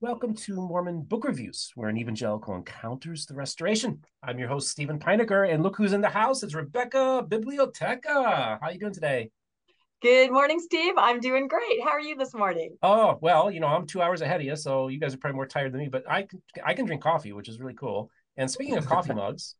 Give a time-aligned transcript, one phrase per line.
[0.00, 4.04] Welcome to Mormon Book Reviews, where an evangelical encounters the restoration.
[4.22, 6.44] I'm your host, Steven Pynakker, and look who's in the house.
[6.44, 8.06] It's Rebecca Bibliotheca.
[8.06, 9.30] How are you doing today?
[10.00, 10.94] Good morning, Steve.
[10.96, 11.82] I'm doing great.
[11.82, 12.76] How are you this morning?
[12.80, 15.34] Oh, well, you know, I'm two hours ahead of you, so you guys are probably
[15.34, 18.10] more tired than me, but I can I can drink coffee, which is really cool.
[18.36, 19.56] And speaking of coffee mugs,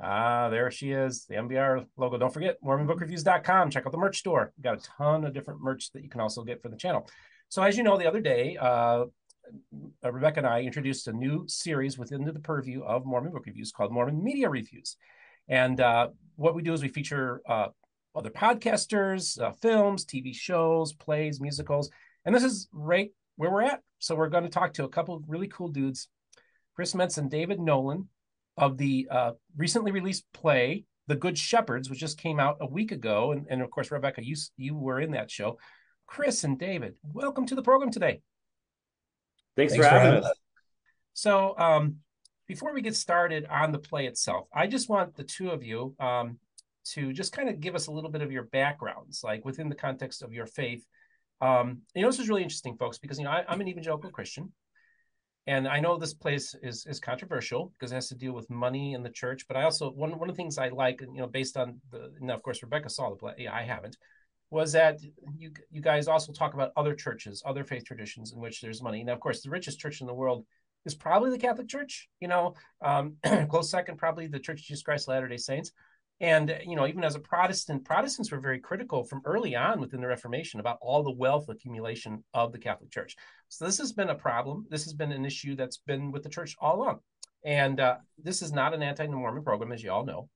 [0.00, 2.18] ah, there she is, the MBR logo.
[2.18, 3.70] Don't forget, MormonBookReviews.com.
[3.70, 4.52] Check out the merch store.
[4.56, 7.08] We've got a ton of different merch that you can also get for the channel.
[7.48, 9.04] So, as you know, the other day, uh,
[10.04, 13.72] uh, Rebecca and I introduced a new series within the purview of Mormon Book Reviews
[13.72, 14.96] called Mormon Media Reviews.
[15.48, 17.68] And uh, what we do is we feature uh,
[18.14, 21.90] other podcasters, uh, films, TV shows, plays, musicals.
[22.24, 23.80] And this is right where we're at.
[23.98, 26.08] So we're going to talk to a couple of really cool dudes,
[26.74, 28.08] Chris Metz and David Nolan
[28.58, 32.92] of the uh, recently released play, The Good Shepherds, which just came out a week
[32.92, 33.32] ago.
[33.32, 35.58] And, and of course, Rebecca, you, you were in that show.
[36.06, 38.20] Chris and David, welcome to the program today.
[39.56, 40.38] Thanks, Thanks for, having, having us.
[41.14, 41.96] So, um,
[42.46, 45.94] before we get started on the play itself, I just want the two of you
[46.00, 46.38] um,
[46.92, 49.74] to just kind of give us a little bit of your backgrounds, like within the
[49.74, 50.84] context of your faith.
[51.40, 54.10] Um, you know, this is really interesting, folks, because you know I, am an evangelical
[54.10, 54.52] Christian,
[55.48, 58.92] and I know this place is is controversial because it has to deal with money
[58.92, 59.46] in the church.
[59.48, 62.12] But I also one one of the things I like, you know, based on the
[62.20, 63.34] now, of course, Rebecca saw the play.
[63.38, 63.96] Yeah, I haven't
[64.50, 65.00] was that
[65.36, 69.02] you you guys also talk about other churches, other faith traditions in which there's money.
[69.02, 70.44] Now, of course, the richest church in the world
[70.84, 72.08] is probably the Catholic Church.
[72.20, 73.16] You know, um,
[73.48, 75.72] close second probably the Church of Jesus Christ Latter Day Saints.
[76.20, 80.00] And you know, even as a Protestant, Protestants were very critical from early on within
[80.00, 83.16] the Reformation about all the wealth accumulation of the Catholic Church.
[83.48, 84.66] So this has been a problem.
[84.68, 86.98] This has been an issue that's been with the church all along.
[87.44, 90.28] And uh, this is not an anti-Mormon program, as you all know.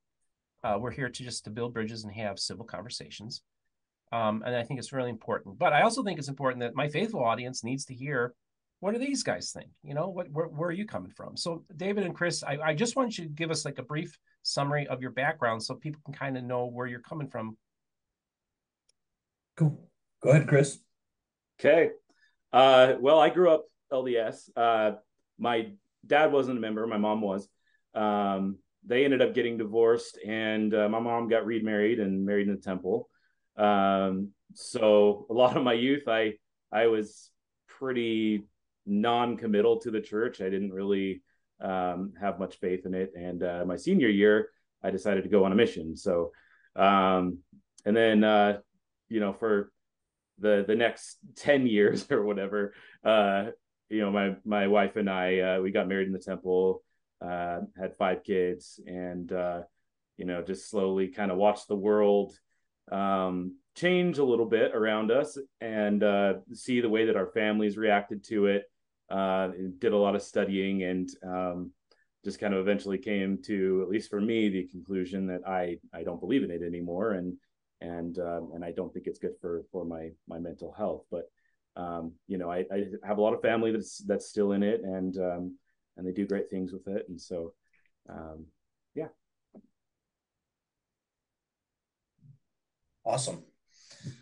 [0.63, 3.43] Uh, we're here to just to build bridges and have civil conversations.
[4.13, 5.59] Um, and I think it's really important.
[5.59, 8.35] But I also think it's important that my faithful audience needs to hear
[8.83, 9.71] what do these guys think?
[9.85, 11.37] You know, what where, where are you coming from?
[11.37, 14.19] So, David and Chris, I, I just want you to give us like a brief
[14.43, 17.57] summary of your background so people can kind of know where you're coming from.
[19.57, 19.89] Cool.
[20.21, 20.81] Go ahead, Chris.
[21.61, 21.91] Okay.
[22.53, 24.51] Uh, well, I grew up LDS.
[24.57, 24.97] Uh,
[25.39, 25.71] my
[26.05, 27.49] dad wasn't a member, my mom was.
[27.95, 32.57] Um, they ended up getting divorced, and uh, my mom got remarried and married in
[32.57, 33.09] the temple.
[33.57, 36.33] Um, so a lot of my youth, I
[36.73, 37.31] I was
[37.69, 38.43] pretty
[38.87, 40.41] non-committal to the church.
[40.41, 41.23] I didn't really
[41.63, 43.13] um, have much faith in it.
[43.17, 44.49] And uh, my senior year,
[44.83, 45.97] I decided to go on a mission.
[45.97, 46.33] So,
[46.77, 47.39] um,
[47.85, 48.59] and then uh,
[49.09, 49.73] you know, for
[50.39, 53.47] the the next ten years or whatever, uh,
[53.89, 56.83] you know, my my wife and I uh, we got married in the temple,
[57.21, 59.63] uh, had five kids, and uh,
[60.17, 62.33] you know, just slowly kind of watched the world
[62.91, 66.03] um, change a little bit around us and
[66.53, 68.65] see the way that our families reacted to it.
[69.13, 71.71] Uh, did a lot of studying and um,
[72.25, 76.03] just kind of eventually came to, at least for me, the conclusion that I I
[76.03, 77.37] don't believe in it anymore, and
[77.81, 81.05] and um, and I don't think it's good for for my my mental health.
[81.11, 81.25] But
[81.77, 84.83] um, you know, I, I have a lot of family that's that's still in it,
[84.83, 85.59] and um,
[85.97, 87.53] and they do great things with it, and so
[88.09, 88.47] um,
[88.95, 89.09] yeah,
[93.05, 93.43] Awesome.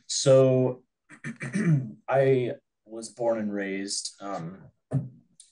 [0.06, 0.82] So
[2.08, 2.52] I
[2.86, 4.58] was born and raised um,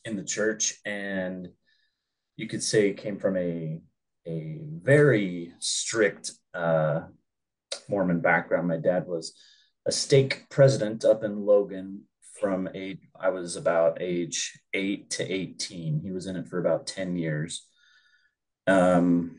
[0.04, 1.48] in the church, and
[2.36, 3.81] you could say came from a
[4.26, 7.00] a very strict uh,
[7.88, 8.69] Mormon background.
[8.69, 9.34] My dad was
[9.86, 12.03] a stake president up in Logan
[12.38, 16.00] from age I was about age eight to eighteen.
[16.00, 17.66] He was in it for about ten years,
[18.66, 19.36] um,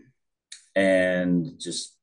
[0.75, 1.95] and just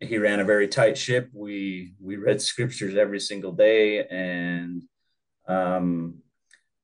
[0.00, 1.28] he ran a very tight ship.
[1.32, 4.82] We we read scriptures every single day, and
[5.48, 6.22] um,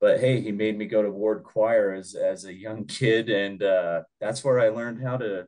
[0.05, 3.63] but hey, he made me go to ward choir as as a young kid, and
[3.63, 5.47] uh, that's where I learned how to.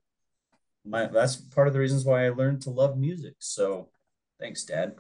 [0.83, 3.35] My that's part of the reasons why I learned to love music.
[3.39, 3.91] So,
[4.41, 4.95] thanks, Dad.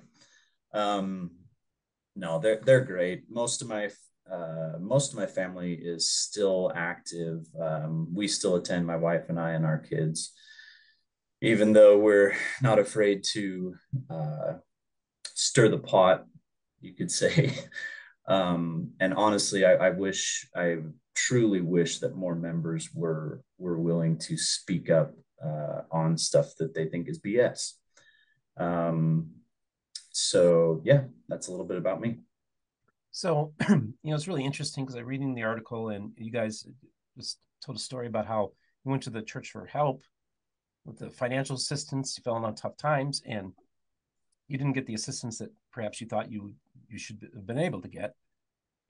[0.75, 1.31] Um,
[2.15, 3.31] no, they're they're great.
[3.31, 3.89] Most of my
[4.31, 7.47] uh, most of my family is still active.
[7.59, 10.35] Um, we still attend, my wife and I and our kids
[11.43, 13.75] even though we're not afraid to
[14.09, 14.55] uh,
[15.35, 16.25] stir the pot,
[16.81, 17.55] you could say.
[18.29, 20.79] Um, and honestly, I, I, wish, I
[21.15, 26.75] truly wish that more members were were willing to speak up uh, on stuff that
[26.75, 27.73] they think is BS.
[28.57, 29.31] Um,
[30.11, 32.19] so yeah, that's a little bit about me.
[33.13, 36.67] So you know, it's really interesting because I'm reading the article, and you guys
[37.17, 38.53] just told a story about how
[38.85, 40.03] you went to the church for help
[40.87, 43.53] with the financial assistance, you fell on tough times, and
[44.49, 46.55] you didn't get the assistance that perhaps you thought you
[46.89, 48.15] you should have been able to get.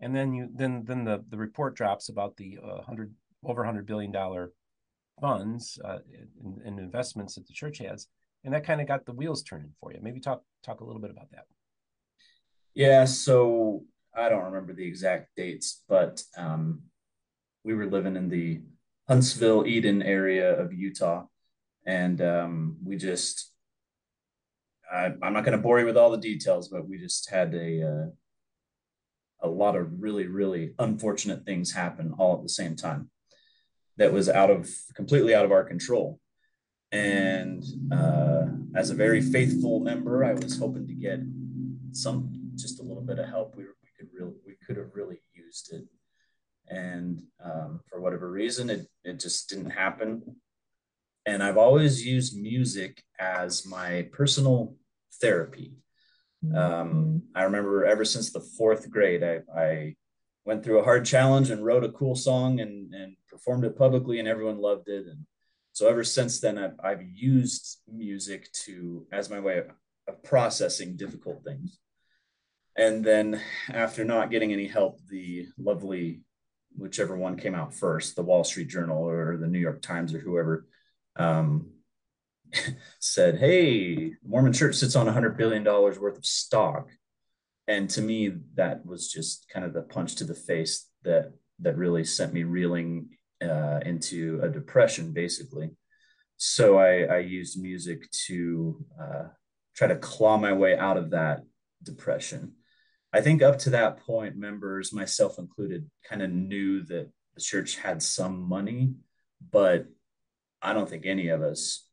[0.00, 3.12] And then you then then the the report drops about the uh, hundred
[3.44, 4.52] over hundred billion dollar
[5.20, 5.98] funds uh,
[6.64, 8.06] in investments that the church has,
[8.44, 9.98] and that kind of got the wheels turning for you.
[10.00, 11.46] Maybe talk talk a little bit about that.
[12.74, 13.82] Yeah, so
[14.14, 16.82] I don't remember the exact dates, but um,
[17.64, 18.60] we were living in the
[19.08, 21.24] Huntsville, Eden area of Utah,
[21.86, 23.55] and um, we just
[24.92, 27.54] I, am not going to bore you with all the details, but we just had
[27.54, 28.06] a uh,
[29.42, 33.10] a lot of really really unfortunate things happen all at the same time
[33.96, 36.20] that was out of completely out of our control.
[36.92, 41.20] And uh, as a very faithful member, I was hoping to get
[41.92, 43.56] some just a little bit of help.
[43.56, 45.84] We, we could really we could have really used it,
[46.68, 50.36] and um, for whatever reason, it it just didn't happen.
[51.26, 54.76] And I've always used music as my personal
[55.20, 55.72] therapy.
[56.54, 59.96] Um, I remember ever since the fourth grade, I, I
[60.44, 64.20] went through a hard challenge and wrote a cool song and, and performed it publicly
[64.20, 65.06] and everyone loved it.
[65.06, 65.26] And
[65.72, 69.70] so ever since then, I've, I've used music to, as my way of,
[70.06, 71.78] of processing difficult things.
[72.76, 76.20] And then after not getting any help, the lovely,
[76.76, 80.20] whichever one came out first, the Wall Street Journal or the New York Times or
[80.20, 80.66] whoever,
[81.18, 81.66] um,
[83.00, 86.88] said, Hey, Mormon church sits on a hundred billion dollars worth of stock.
[87.68, 91.76] And to me that was just kind of the punch to the face that that
[91.76, 93.08] really sent me reeling
[93.42, 95.70] uh, into a depression basically.
[96.36, 99.24] So i i used music to uh,
[99.74, 101.40] try to claw my way out of that
[101.82, 102.52] depression.
[103.12, 107.76] I think up to that point members myself included kind of knew that the church
[107.76, 108.94] had some money
[109.52, 109.86] but
[110.66, 111.86] i don't think any of us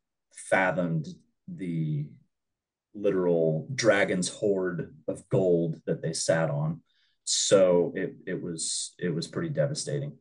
[0.49, 1.07] fathomed
[1.47, 2.05] the
[2.93, 6.81] literal dragon's hoard of gold that they sat on.
[7.23, 10.17] So it it was it was pretty devastating.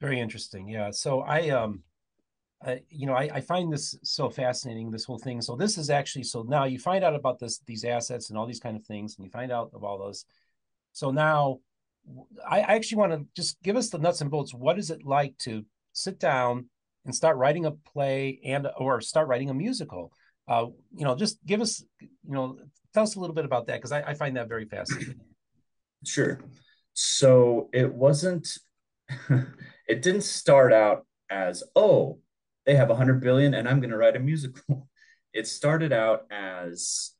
[0.00, 0.68] Very interesting.
[0.68, 0.90] Yeah.
[0.92, 1.82] So I um
[2.64, 5.40] I, you know, I, I find this so fascinating, this whole thing.
[5.40, 8.46] So this is actually so now you find out about this these assets and all
[8.46, 10.24] these kind of things, and you find out of all those.
[10.92, 11.58] So now
[12.48, 14.54] I, actually want to just give us the nuts and bolts.
[14.54, 16.68] What is it like to sit down
[17.04, 20.12] and start writing a play and or start writing a musical?
[20.46, 22.58] Uh, you know just give us you know
[22.94, 25.20] tell us a little bit about that because I, I find that very fascinating.
[26.04, 26.40] Sure.
[26.94, 28.48] So it wasn't
[29.88, 32.18] it didn't start out as oh
[32.66, 34.88] they have a hundred billion and i'm going to write a musical.
[35.34, 37.12] It started out as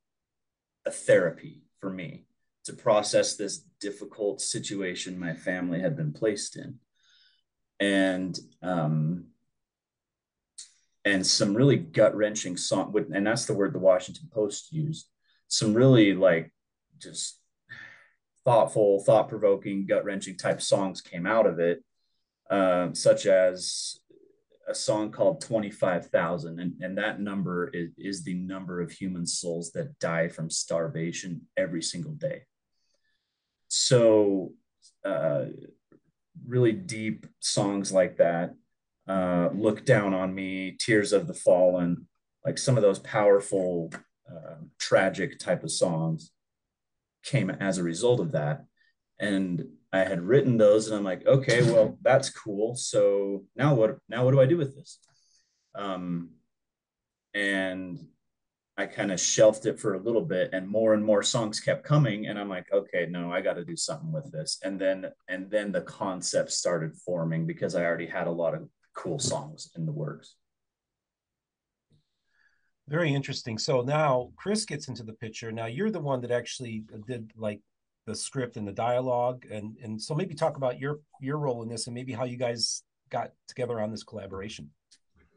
[0.87, 2.25] a therapy for me
[2.65, 6.79] to process this difficult situation my family had been placed in
[7.81, 9.27] and um,
[11.05, 12.95] and some really gut wrenching song.
[13.15, 15.09] And that's the word the Washington Post used.
[15.49, 16.53] Some really like
[16.99, 17.41] just
[18.45, 21.83] thoughtful, thought provoking, gut wrenching type songs came out of it,
[22.51, 23.99] um, such as
[24.69, 26.61] a song called 25,000.
[26.61, 31.43] And, and that number is, is the number of human souls that die from starvation
[31.57, 32.43] every single day.
[33.81, 34.53] So,
[35.05, 35.45] uh,
[36.47, 38.55] really deep songs like that
[39.09, 42.07] uh, Look Down on Me, Tears of the Fallen,
[42.45, 43.93] like some of those powerful,
[44.31, 46.31] uh, tragic type of songs
[47.25, 48.65] came as a result of that.
[49.19, 52.75] And I had written those and I'm like, okay, well, that's cool.
[52.75, 54.99] So now what, now what do I do with this?
[55.75, 56.31] Um,
[57.33, 57.99] and
[58.79, 61.85] I kind of shelved it for a little bit and more and more songs kept
[61.85, 65.07] coming and I'm like okay no I got to do something with this and then
[65.29, 69.71] and then the concept started forming because I already had a lot of cool songs
[69.77, 70.37] in the works.
[72.89, 73.59] Very interesting.
[73.59, 75.53] So now Chris gets into the picture.
[75.53, 77.61] Now you're the one that actually did like
[78.07, 81.69] the script and the dialogue, and and so maybe talk about your your role in
[81.69, 84.71] this and maybe how you guys got together on this collaboration.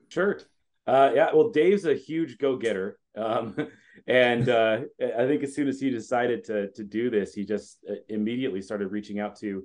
[0.07, 0.39] Sure.
[0.87, 1.29] Uh, yeah.
[1.33, 3.55] Well, Dave's a huge go getter, um,
[4.07, 7.79] and uh, I think as soon as he decided to to do this, he just
[7.89, 9.63] uh, immediately started reaching out to,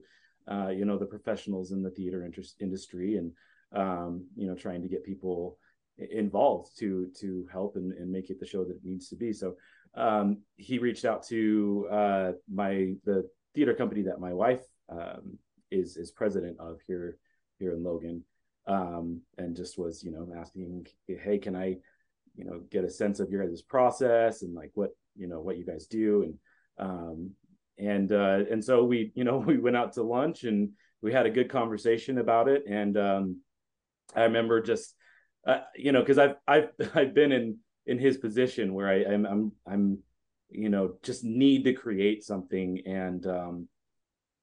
[0.50, 3.32] uh, you know, the professionals in the theater interest, industry and
[3.73, 5.58] um, you know, trying to get people
[5.99, 9.32] involved to to help and, and make it the show that it needs to be.
[9.32, 9.54] So
[9.94, 15.38] um, he reached out to uh, my the theater company that my wife um,
[15.70, 17.18] is is president of here
[17.58, 18.23] here in Logan,
[18.66, 21.76] um, and just was you know asking, hey, can I
[22.35, 25.56] you know get a sense of your guys' process and like what you know what
[25.56, 26.23] you guys do?
[26.23, 26.35] And
[26.78, 27.30] um,
[27.78, 30.70] and uh, and so we you know we went out to lunch and
[31.02, 32.64] we had a good conversation about it.
[32.68, 33.40] And um,
[34.14, 34.94] I remember just,
[35.46, 39.26] uh, you know, because I've I've I've been in in his position where I, I'm
[39.26, 39.99] I'm I'm
[40.50, 42.82] you know just need to create something.
[42.87, 43.68] And um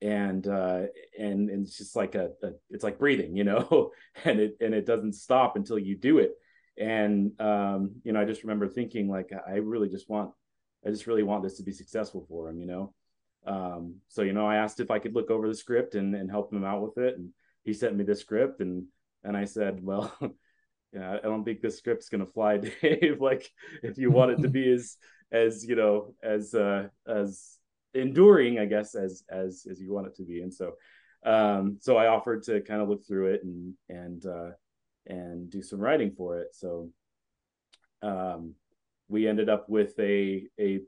[0.04, 0.82] and uh
[1.18, 3.92] and, and it's just like a, a it's like breathing you know
[4.26, 6.34] and it and it doesn't stop until you do it
[6.78, 10.32] and um you know i just remember thinking like i really just want
[10.86, 12.94] i just really want this to be successful for him you know
[13.48, 16.30] um so you know i asked if i could look over the script and and
[16.30, 17.30] help him out with it and
[17.64, 18.86] he sent me the script and
[19.24, 20.14] and i said well
[20.94, 23.20] yeah, I don't think this script's gonna fly, Dave.
[23.20, 23.50] like,
[23.82, 24.98] if you want it to be as
[25.32, 27.58] as you know as uh as
[27.94, 30.42] enduring, I guess, as as as you want it to be.
[30.42, 30.74] And so,
[31.26, 34.52] um, so I offered to kind of look through it and and uh,
[35.08, 36.50] and do some writing for it.
[36.54, 36.90] So,
[38.02, 38.56] um,
[39.08, 40.82] we ended up with a a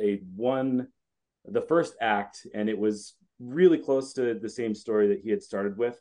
[0.00, 0.88] a one
[1.44, 5.42] the first act, and it was really close to the same story that he had
[5.42, 5.98] started with.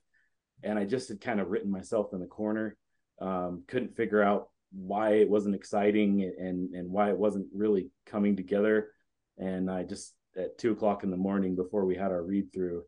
[0.64, 2.76] And I just had kind of written myself in the corner
[3.20, 8.36] um, couldn't figure out why it wasn't exciting and and why it wasn't really coming
[8.36, 8.90] together.
[9.38, 12.84] And I just at two o'clock in the morning before we had our read through,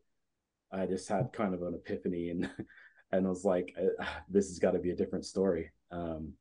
[0.72, 2.50] I just had kind of an epiphany and
[3.12, 3.74] and was like,
[4.28, 5.70] this has got to be a different story.
[5.90, 6.32] Um,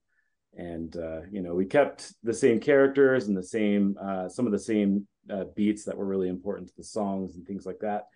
[0.57, 4.51] and uh, you know, we kept the same characters and the same uh, some of
[4.51, 8.07] the same uh, beats that were really important to the songs and things like that.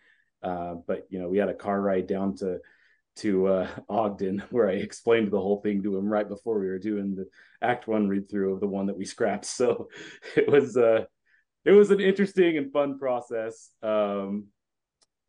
[0.41, 2.59] Uh, but you know, we had a car ride down to
[3.15, 6.79] to uh, Ogden, where I explained the whole thing to him right before we were
[6.79, 7.27] doing the
[7.62, 9.45] Act One read through of the one that we scrapped.
[9.53, 9.89] So
[10.35, 11.05] it was uh,
[11.65, 13.72] it was an interesting and fun process.
[13.82, 14.46] Um,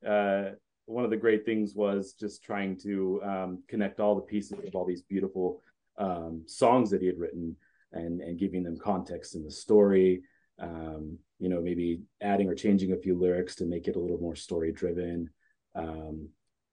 [0.06, 0.50] uh,
[0.86, 4.74] one of the great things was just trying to um, connect all the pieces of
[4.74, 5.62] all these beautiful
[5.98, 7.56] um, songs that he had written
[7.92, 10.22] and and giving them context in the story.
[10.58, 14.18] Um, you know, maybe adding or changing a few lyrics to make it a little
[14.18, 15.30] more story driven.
[15.74, 16.28] Um,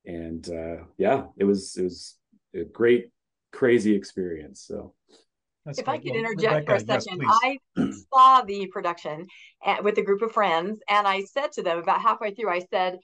[0.05, 2.17] and uh, yeah, it was it was
[2.55, 3.09] a great,
[3.51, 4.61] crazy experience.
[4.61, 4.93] So.
[5.65, 5.95] That's if great.
[5.95, 7.57] I could well, interject Rebecca, for a second, yes, I
[8.13, 9.27] saw the production
[9.65, 12.61] eh, with a group of friends, and I said to them about halfway through, I
[12.71, 12.97] said,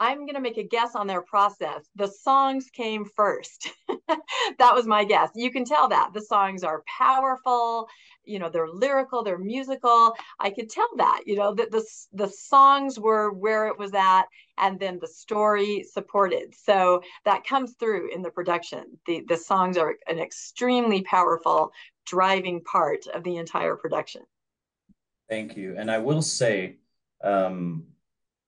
[0.00, 1.88] I'm going to make a guess on their process.
[1.94, 3.70] The songs came first.
[4.08, 5.30] that was my guess.
[5.34, 7.88] You can tell that the songs are powerful,
[8.24, 10.14] you know, they're lyrical, they're musical.
[10.40, 14.24] I could tell that, you know, that the the songs were where it was at
[14.58, 16.54] and then the story supported.
[16.54, 18.98] So that comes through in the production.
[19.06, 21.70] The the songs are an extremely powerful
[22.06, 24.22] driving part of the entire production.
[25.28, 25.74] Thank you.
[25.76, 26.78] And I will say
[27.22, 27.84] um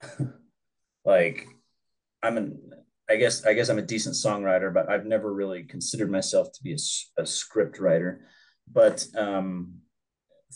[1.05, 1.47] like
[2.23, 2.59] I'm an
[3.09, 6.63] I guess I guess I'm a decent songwriter, but I've never really considered myself to
[6.63, 8.27] be a, a script writer.
[8.71, 9.75] But um,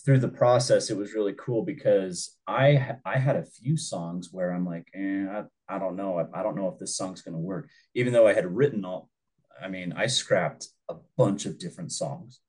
[0.04, 4.50] through the process, it was really cool because I I had a few songs where
[4.50, 7.38] I'm like, eh, I, I don't know, I, I don't know if this song's gonna
[7.38, 7.68] work.
[7.94, 9.08] Even though I had written all,
[9.62, 12.40] I mean, I scrapped a bunch of different songs,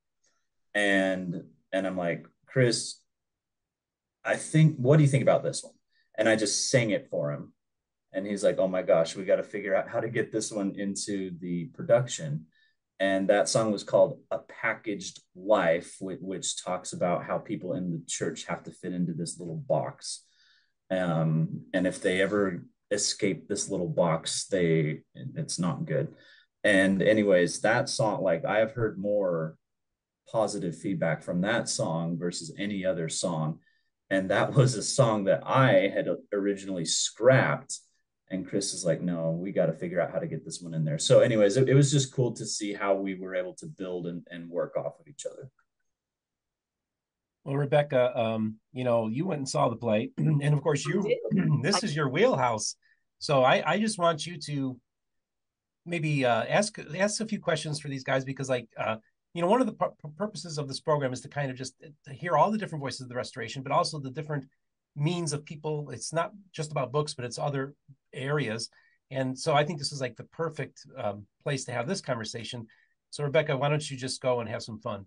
[0.74, 2.98] and and I'm like, Chris,
[4.26, 5.74] I think, what do you think about this one?
[6.18, 7.54] And I just sang it for him
[8.14, 10.52] and he's like, "Oh my gosh, we got to figure out how to get this
[10.52, 12.48] one into the production."
[13.00, 17.92] And that song was called "A Packaged Life," which, which talks about how people in
[17.92, 20.24] the church have to fit into this little box,
[20.90, 26.14] um, and if they ever escape this little box, they it's not good.
[26.64, 29.56] And anyways, that song, like I have heard more
[30.32, 33.60] positive feedback from that song versus any other song.
[34.10, 37.80] And that was a song that I had originally scrapped
[38.32, 40.74] and Chris is like, no, we got to figure out how to get this one
[40.74, 40.98] in there.
[40.98, 44.08] So, anyways, it, it, was just cool to see how we were able to build
[44.08, 45.50] and, and work off of each other.
[47.44, 51.04] Well, Rebecca, um, you know, you went and saw the play, and of course, you
[51.62, 52.76] this is your wheelhouse.
[53.20, 54.80] So, I I just want you to
[55.86, 58.96] maybe uh, ask ask a few questions for these guys because, like, uh,
[59.34, 61.76] you know, one of the purposes of this program is to kind of just
[62.12, 64.46] hear all the different voices of the restoration, but also the different
[64.96, 65.90] means of people.
[65.92, 67.74] It's not just about books, but it's other
[68.14, 68.70] areas.
[69.10, 72.68] And so I think this is like the perfect um, place to have this conversation.
[73.10, 75.06] So Rebecca, why don't you just go and have some fun?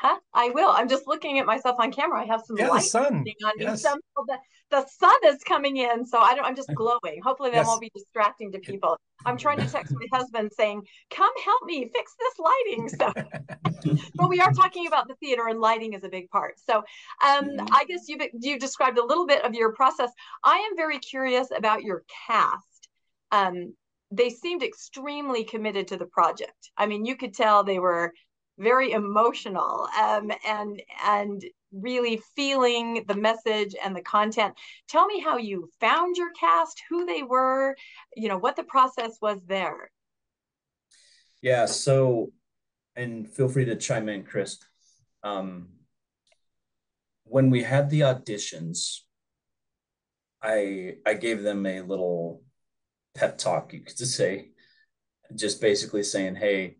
[0.00, 0.18] Huh?
[0.32, 0.70] I will.
[0.70, 2.22] I'm just looking at myself on camera.
[2.22, 3.16] I have some yeah, light the sun.
[3.16, 3.24] on
[3.58, 3.84] yes.
[3.84, 3.90] me.
[4.26, 4.38] the,
[4.70, 6.46] the sun is coming in, so I don't.
[6.46, 7.20] I'm just glowing.
[7.22, 7.66] Hopefully, that yes.
[7.66, 8.96] won't be distracting to people.
[9.26, 12.88] I'm trying to text my husband saying, "Come help me fix this lighting."
[13.82, 16.54] So, but we are talking about the theater, and lighting is a big part.
[16.58, 17.66] So, um, mm-hmm.
[17.72, 20.10] I guess you've you described a little bit of your process.
[20.44, 22.88] I am very curious about your cast.
[23.32, 23.74] Um,
[24.10, 26.70] they seemed extremely committed to the project.
[26.76, 28.12] I mean, you could tell they were
[28.60, 34.54] very emotional um, and and really feeling the message and the content.
[34.88, 37.76] Tell me how you found your cast, who they were,
[38.16, 39.90] you know, what the process was there.
[41.42, 42.32] Yeah, so
[42.96, 44.58] and feel free to chime in, Chris.
[45.22, 45.68] Um,
[47.24, 49.00] when we had the auditions,
[50.42, 52.42] I I gave them a little
[53.14, 54.50] pep talk, you could say,
[55.34, 56.76] just basically saying, hey,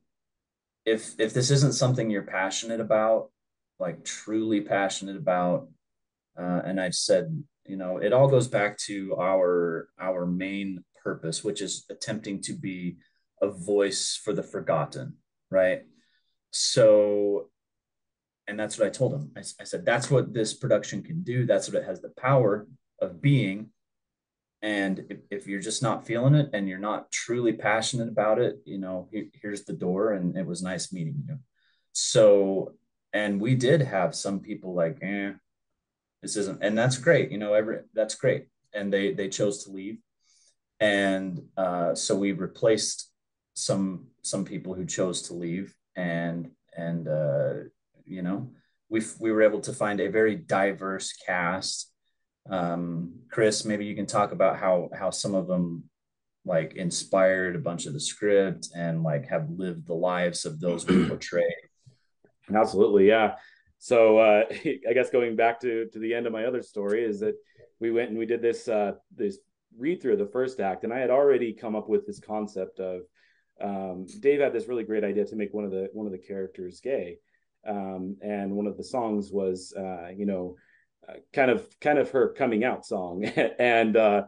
[0.85, 3.31] if if this isn't something you're passionate about,
[3.79, 5.69] like truly passionate about,
[6.39, 11.45] uh, and I've said, you know, it all goes back to our our main purpose,
[11.45, 12.97] which is attempting to be
[13.41, 15.17] a voice for the forgotten,
[15.51, 15.83] right?
[16.51, 17.49] So,
[18.47, 19.31] and that's what I told him.
[19.37, 21.47] I, I said, that's what this production can do.
[21.47, 22.67] That's what it has the power
[23.01, 23.71] of being.
[24.63, 28.61] And if, if you're just not feeling it and you're not truly passionate about it,
[28.65, 29.09] you know,
[29.41, 30.13] here's the door.
[30.13, 31.39] And it was nice meeting you.
[31.93, 32.75] So,
[33.13, 35.33] and we did have some people like, eh,
[36.23, 37.31] this isn't, and that's great.
[37.31, 38.47] You know, every, that's great.
[38.75, 39.99] And they, they chose to leave.
[40.79, 43.11] And uh, so we replaced
[43.55, 47.55] some, some people who chose to leave and, and, uh,
[48.05, 48.51] you know,
[48.91, 51.90] we we were able to find a very diverse cast
[52.51, 55.85] um, Chris, maybe you can talk about how how some of them
[56.45, 60.87] like inspired a bunch of the script and like have lived the lives of those
[60.87, 61.55] we portray.
[62.53, 63.37] Absolutely, yeah.
[63.79, 67.21] So uh, I guess going back to to the end of my other story is
[67.21, 67.37] that
[67.79, 69.39] we went and we did this uh, this
[69.79, 72.81] read through of the first act, and I had already come up with this concept
[72.81, 73.03] of
[73.61, 76.19] um, Dave had this really great idea to make one of the one of the
[76.19, 77.19] characters gay,
[77.67, 80.57] um, and one of the songs was uh, you know
[81.33, 83.25] kind of kind of her coming out song.
[83.59, 84.25] And uh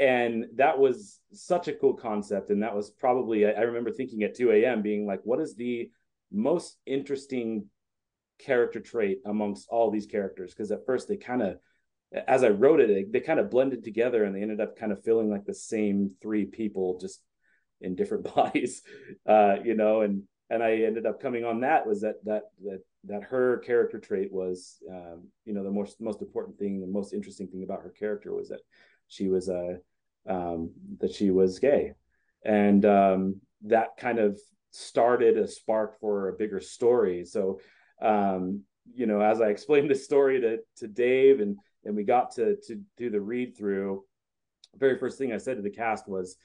[0.00, 2.50] and that was such a cool concept.
[2.50, 5.90] And that was probably i remember thinking at 2 a.m being like what is the
[6.30, 7.66] most interesting
[8.38, 10.52] character trait amongst all these characters?
[10.52, 11.58] Because at first they kind of
[12.26, 15.02] as i wrote it they, kind of blended together and they ended up kind of
[15.02, 17.20] feeling like the same three people just
[17.80, 18.82] in different bodies
[19.28, 22.80] uh you know and and i ended up coming on that was that that that
[23.04, 27.12] that her character trait was, um, you know, the most most important thing, the most
[27.12, 28.60] interesting thing about her character was that
[29.08, 29.78] she was a
[30.28, 31.94] uh, um, that she was gay,
[32.44, 34.38] and um, that kind of
[34.70, 37.24] started a spark for a bigger story.
[37.24, 37.60] So,
[38.02, 38.62] um,
[38.94, 42.56] you know, as I explained this story to to Dave, and and we got to
[42.66, 44.04] to do the read through,
[44.76, 46.36] very first thing I said to the cast was,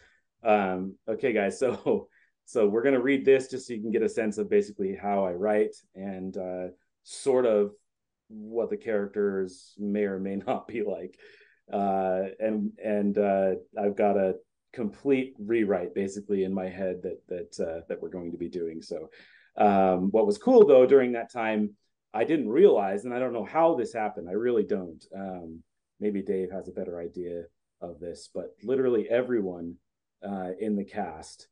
[0.43, 2.09] um, "Okay, guys, so."
[2.45, 4.95] So we're going to read this just so you can get a sense of basically
[4.95, 6.67] how I write and uh,
[7.03, 7.71] sort of
[8.27, 11.17] what the characters may or may not be like.
[11.71, 14.35] Uh, and and uh, I've got a
[14.73, 18.81] complete rewrite basically in my head that that uh, that we're going to be doing.
[18.81, 19.09] So
[19.57, 21.75] um, what was cool though during that time,
[22.13, 24.27] I didn't realize, and I don't know how this happened.
[24.29, 25.03] I really don't.
[25.15, 25.63] Um,
[25.99, 27.43] maybe Dave has a better idea
[27.81, 29.75] of this, but literally everyone
[30.27, 31.47] uh, in the cast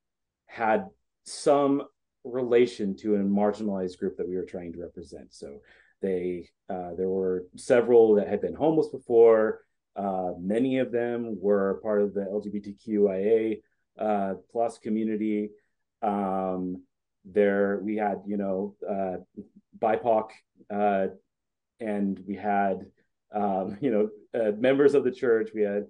[0.52, 0.88] had
[1.24, 1.84] some
[2.24, 5.34] relation to a marginalized group that we were trying to represent.
[5.34, 5.60] So
[6.02, 9.62] they uh, there were several that had been homeless before.
[9.96, 13.62] Uh, many of them were part of the LGBTQIA
[14.00, 15.52] uh, plus community.
[16.02, 16.84] Um,
[17.24, 19.18] there we had you know uh,
[19.80, 20.30] BIPOC,
[20.70, 21.08] uh,
[21.80, 22.86] and we had
[23.34, 24.10] um, you know
[24.40, 25.52] uh, members of the church.
[25.56, 25.86] We had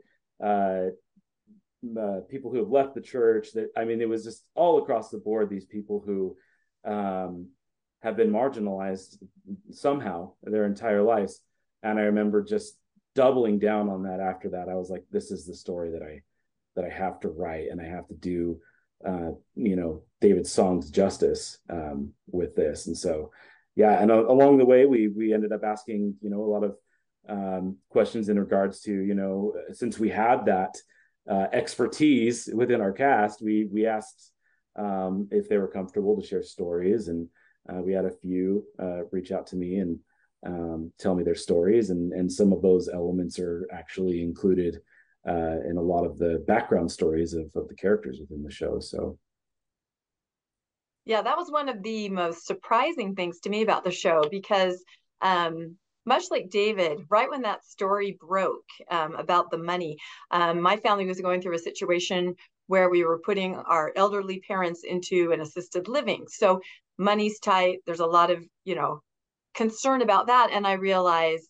[1.99, 3.53] uh, people who have left the church.
[3.53, 5.49] That I mean, it was just all across the board.
[5.49, 6.35] These people who
[6.89, 7.49] um,
[8.01, 9.17] have been marginalized
[9.71, 11.41] somehow their entire lives.
[11.83, 12.77] And I remember just
[13.15, 14.19] doubling down on that.
[14.19, 16.21] After that, I was like, "This is the story that I
[16.75, 18.59] that I have to write, and I have to do."
[19.03, 23.31] Uh, you know David Song's justice um, with this, and so
[23.75, 26.63] yeah, and uh, along the way we we ended up asking you know a lot
[26.63, 26.75] of
[27.27, 30.77] um, questions in regards to you know since we had that
[31.29, 34.31] uh, expertise within our cast, we we asked
[34.75, 37.27] um, if they were comfortable to share stories, and
[37.71, 39.99] uh, we had a few uh, reach out to me and
[40.45, 44.77] um, tell me their stories, and and some of those elements are actually included
[45.27, 48.79] uh, in a lot of the background stories of of the characters within the show.
[48.79, 49.17] So.
[51.03, 54.83] Yeah, that was one of the most surprising things to me about the show because
[55.19, 59.97] um, much like David, right when that story broke um, about the money,
[60.31, 62.35] um, my family was going through a situation
[62.67, 66.25] where we were putting our elderly parents into an assisted living.
[66.27, 66.61] So
[66.97, 67.79] money's tight.
[67.85, 69.01] There's a lot of, you know,
[69.53, 70.49] concern about that.
[70.51, 71.49] And I realized,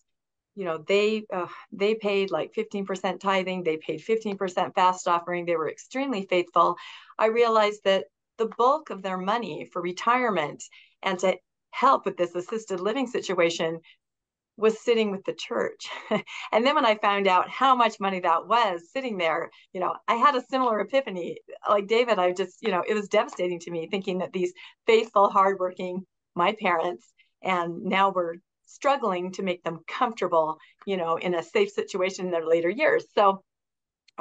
[0.56, 3.64] you know, they uh, they paid like 15% tithing.
[3.64, 5.46] They paid 15% fast offering.
[5.46, 6.76] They were extremely faithful.
[7.18, 8.06] I realized that
[8.38, 10.64] the bulk of their money for retirement
[11.04, 11.38] and to
[11.70, 13.80] help with this assisted living situation
[14.58, 15.88] was sitting with the church.
[16.10, 19.96] and then when I found out how much money that was sitting there, you know,
[20.08, 21.38] I had a similar epiphany.
[21.68, 24.54] Like David, I just, you know, it was devastating to me thinking that these
[24.86, 27.12] faithful, hardworking, my parents,
[27.42, 28.36] and now we're
[28.66, 33.06] struggling to make them comfortable, you know, in a safe situation in their later years.
[33.16, 33.44] So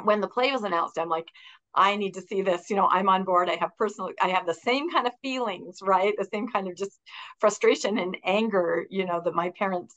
[0.03, 1.27] when the play was announced, I'm like,
[1.73, 2.69] I need to see this.
[2.69, 3.49] You know, I'm on board.
[3.49, 6.13] I have personal, I have the same kind of feelings, right?
[6.17, 6.99] The same kind of just
[7.39, 9.95] frustration and anger, you know, that my parents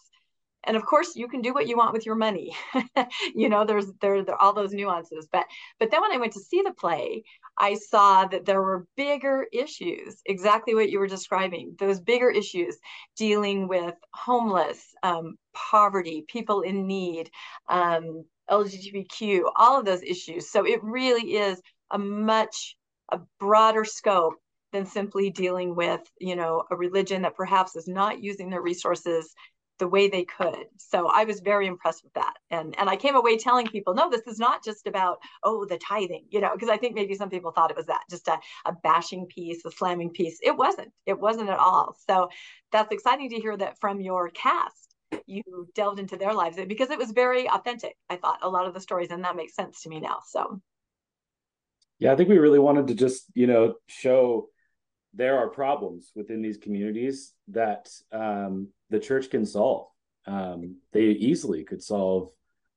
[0.66, 2.56] and of course you can do what you want with your money.
[3.34, 5.44] You know there's there, there all those nuances but
[5.78, 7.22] but then when i went to see the play
[7.58, 12.78] i saw that there were bigger issues exactly what you were describing those bigger issues
[13.16, 17.30] dealing with homeless um, poverty people in need
[17.68, 20.50] um, lgbtq all of those issues.
[20.50, 22.76] So it really is a much
[23.10, 24.34] a broader scope
[24.72, 29.34] than simply dealing with you know a religion that perhaps is not using their resources
[29.78, 30.66] the way they could.
[30.76, 32.34] So I was very impressed with that.
[32.50, 35.78] And and I came away telling people, no, this is not just about, oh, the
[35.78, 38.38] tithing, you know, because I think maybe some people thought it was that, just a,
[38.66, 40.38] a bashing piece, a slamming piece.
[40.42, 40.92] It wasn't.
[41.06, 41.96] It wasn't at all.
[42.08, 42.28] So
[42.70, 44.94] that's exciting to hear that from your cast.
[45.26, 45.42] You
[45.74, 47.96] delved into their lives because it was very authentic.
[48.08, 50.18] I thought a lot of the stories, and that makes sense to me now.
[50.26, 50.60] So,
[52.00, 54.48] yeah, I think we really wanted to just, you know, show
[55.14, 59.88] there are problems within these communities that um, the church can solve.
[60.26, 62.30] Um, they easily could solve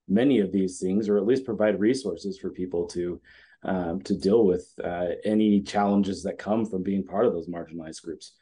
[0.08, 3.22] many of these things, or at least provide resources for people to
[3.64, 8.04] um, to deal with uh, any challenges that come from being part of those marginalized
[8.04, 8.34] groups.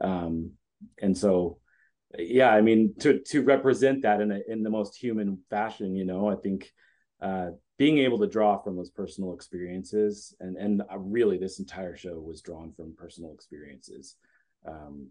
[0.00, 0.50] Um,
[1.00, 1.58] and so,
[2.18, 6.04] yeah, I mean, to to represent that in a in the most human fashion, you
[6.04, 6.72] know, I think
[7.20, 11.96] uh, being able to draw from those personal experiences, and and uh, really, this entire
[11.96, 14.16] show was drawn from personal experiences.
[14.66, 15.08] Um,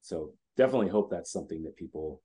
[0.00, 2.20] so definitely hope that's something that people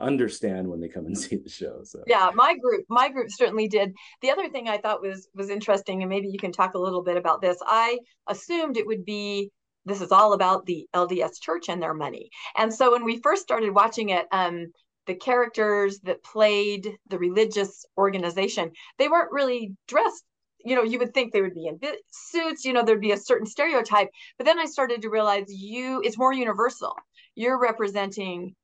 [0.00, 2.02] understand when they come and see the show so.
[2.06, 3.94] Yeah my group my group certainly did.
[4.22, 7.02] The other thing i thought was was interesting and maybe you can talk a little
[7.02, 7.58] bit about this.
[7.64, 9.50] I assumed it would be
[9.86, 12.30] this is all about the lds church and their money.
[12.56, 14.66] And so when we first started watching it um
[15.06, 20.24] the characters that played the religious organization they weren't really dressed
[20.64, 21.78] you know you would think they would be in
[22.10, 24.08] suits you know there'd be a certain stereotype
[24.38, 26.94] but then i started to realize you it's more universal.
[27.34, 28.54] You're representing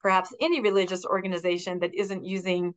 [0.00, 2.74] perhaps any religious organization that isn't using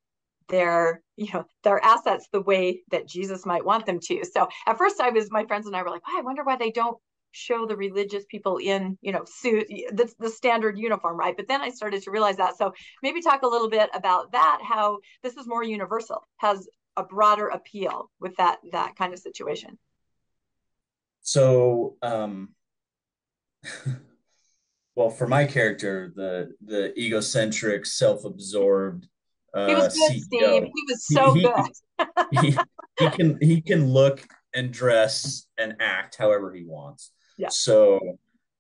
[0.50, 4.24] their you know their assets the way that jesus might want them to.
[4.26, 6.56] So at first i was my friends and i were like oh, i wonder why
[6.56, 6.98] they don't
[7.38, 11.38] show the religious people in you know suit the, the standard uniform right?
[11.38, 12.58] But then i started to realize that.
[12.58, 12.74] So
[13.04, 17.48] maybe talk a little bit about that how this is more universal has a broader
[17.48, 19.78] appeal with that that kind of situation.
[21.22, 22.50] So um
[24.96, 29.08] well for my character the the egocentric self-absorbed
[29.54, 30.64] uh, he was good CEO, steve.
[30.64, 32.08] He was so he, good.
[32.42, 32.58] he,
[33.00, 37.50] he can he can look and dress and act however he wants yeah.
[37.50, 38.20] So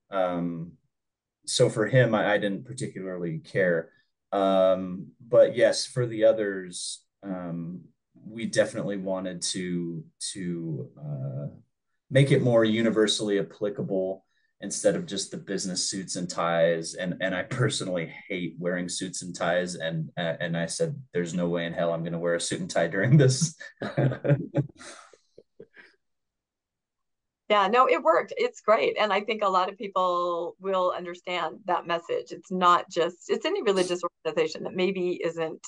[0.10, 0.74] um
[1.46, 3.90] so for him i, I didn't particularly care.
[4.32, 7.82] Um but yes for the others um
[8.26, 11.48] we definitely wanted to to uh
[12.10, 14.26] make it more universally applicable
[14.62, 16.96] instead of just the business suits and ties.
[16.96, 19.76] And and I personally hate wearing suits and ties.
[19.76, 22.62] And and I said there's no way in hell I'm going to wear a suit
[22.62, 23.56] and tie during this
[27.49, 28.33] Yeah, no, it worked.
[28.36, 28.97] It's great.
[28.99, 32.31] And I think a lot of people will understand that message.
[32.31, 35.65] It's not just it's any religious organization that maybe isn't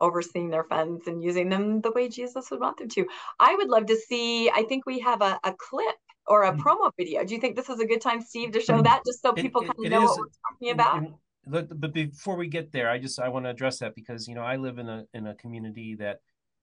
[0.00, 3.06] overseeing their funds and using them the way Jesus would want them to.
[3.40, 6.60] I would love to see, I think we have a, a clip or a mm.
[6.60, 7.24] promo video.
[7.24, 8.84] Do you think this is a good time, Steve, to show mm.
[8.84, 11.04] that just so people kind of know is, what we're talking about?
[11.46, 14.34] But, but before we get there, I just I want to address that because you
[14.36, 16.20] know I live in a in a community that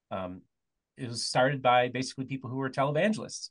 [0.09, 0.41] um,
[0.97, 3.49] it was started by basically people who were televangelists,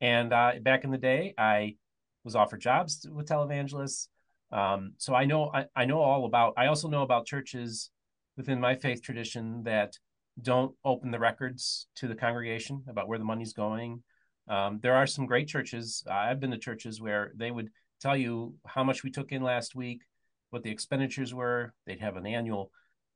[0.00, 1.76] and uh, back in the day, I
[2.24, 4.08] was offered jobs with televangelists.
[4.50, 6.54] Um, so I know I, I know all about.
[6.56, 7.90] I also know about churches
[8.36, 9.94] within my faith tradition that
[10.40, 14.02] don't open the records to the congregation about where the money's going
[14.48, 16.02] um, there are some great churches.
[16.10, 17.68] I've been to churches where they would
[18.00, 20.02] tell you how much we took in last week,
[20.50, 21.74] what the expenditures were.
[21.86, 22.70] They'd have an annual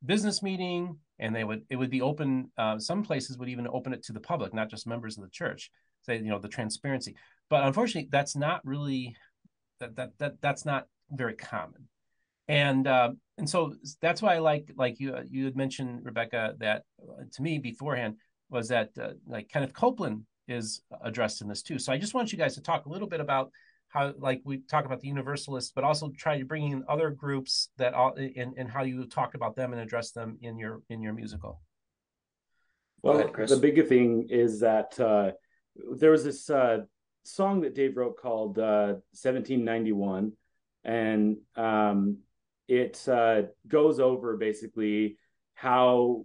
[0.05, 2.51] business meeting, and they would it would be open.
[2.59, 5.31] Uh, some places would even open it to the public, not just members of the
[5.31, 5.71] church.
[6.03, 7.15] Say you know the transparency.
[7.49, 9.17] But unfortunately, that's not really
[9.81, 11.89] that that that that's not very common.
[12.49, 16.83] And uh, and so that's why I like like you you had mentioned Rebecca that
[17.01, 18.17] uh, to me beforehand
[18.51, 21.79] was that uh, like Kenneth Copeland is addressed in this too.
[21.79, 23.51] So I just want you guys to talk a little bit about
[23.89, 27.69] how, like we talk about the universalists, but also try to bring in other groups
[27.77, 31.03] that all and, and how you talk about them and address them in your in
[31.03, 31.61] your musical.
[33.03, 35.33] Well, ahead, the bigger thing is that uh,
[35.77, 36.79] there was this uh,
[37.25, 40.33] song that Dave wrote called uh, 1791,
[40.85, 42.19] and um,
[42.69, 45.17] it uh, goes over basically
[45.55, 46.25] how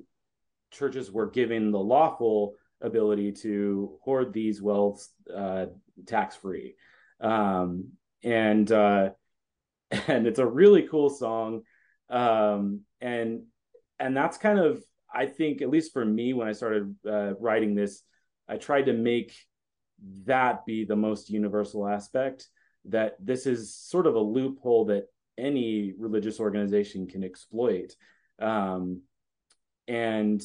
[0.72, 5.68] churches were given the lawful ability to hoard these wealths uh,
[6.06, 6.76] tax free,
[7.22, 7.90] um,
[8.24, 9.10] and uh,
[10.08, 11.62] and it's a really cool song,
[12.10, 13.44] um, and
[14.00, 14.82] and that's kind of
[15.14, 18.04] I think at least for me when I started uh, writing this,
[18.48, 19.36] I tried to make
[20.26, 22.48] that be the most universal aspect.
[22.86, 25.08] That this is sort of a loophole that
[25.38, 27.94] any religious organization can exploit.
[28.40, 29.02] Um,
[29.88, 30.42] and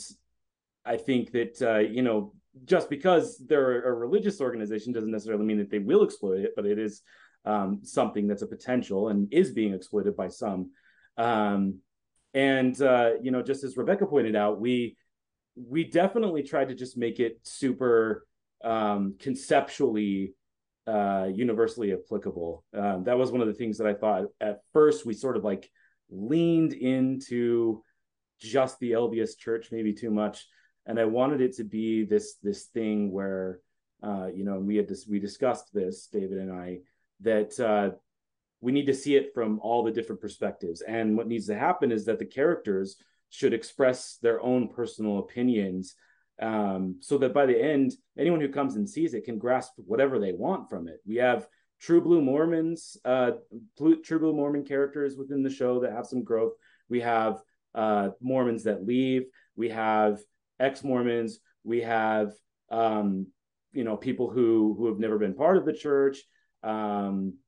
[0.84, 2.34] I think that uh, you know
[2.64, 6.66] just because they're a religious organization doesn't necessarily mean that they will exploit it, but
[6.66, 7.02] it is
[7.44, 10.70] um, something that's a potential and is being exploited by some.
[11.16, 11.78] Um,
[12.34, 14.96] and uh, you know, just as Rebecca pointed out, we
[15.54, 18.26] we definitely tried to just make it super
[18.64, 20.34] um, conceptually
[20.86, 22.64] uh, universally applicable.
[22.74, 25.44] Um, that was one of the things that I thought at first we sort of
[25.44, 25.70] like
[26.10, 27.82] leaned into
[28.40, 30.46] just the LDS church maybe too much,
[30.86, 33.60] and I wanted it to be this this thing where
[34.02, 36.78] uh, you know and we had this we discussed this David and I
[37.20, 37.96] that uh,
[38.60, 41.92] we need to see it from all the different perspectives, and what needs to happen
[41.92, 42.96] is that the characters
[43.33, 45.95] should express their own personal opinions
[46.40, 50.18] um, so that by the end, anyone who comes and sees it can grasp whatever
[50.18, 51.01] they want from it.
[51.07, 51.49] We have
[51.81, 53.33] true blue Mormons, uh,
[53.79, 56.53] true blue Mormon characters within the show that have some growth.
[56.90, 57.40] We have
[57.75, 59.25] uh, Mormons that leave.
[59.57, 60.21] We have
[60.61, 61.38] ex Mormons.
[61.64, 62.33] We have
[62.71, 63.29] um,
[63.73, 66.18] you know people who who have never been part of the church.
[66.62, 67.38] Um,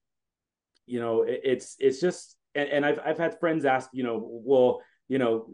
[0.87, 4.20] you know, it, it's it's just and, and I've I've had friends ask, you know,
[4.25, 5.51] well, you know,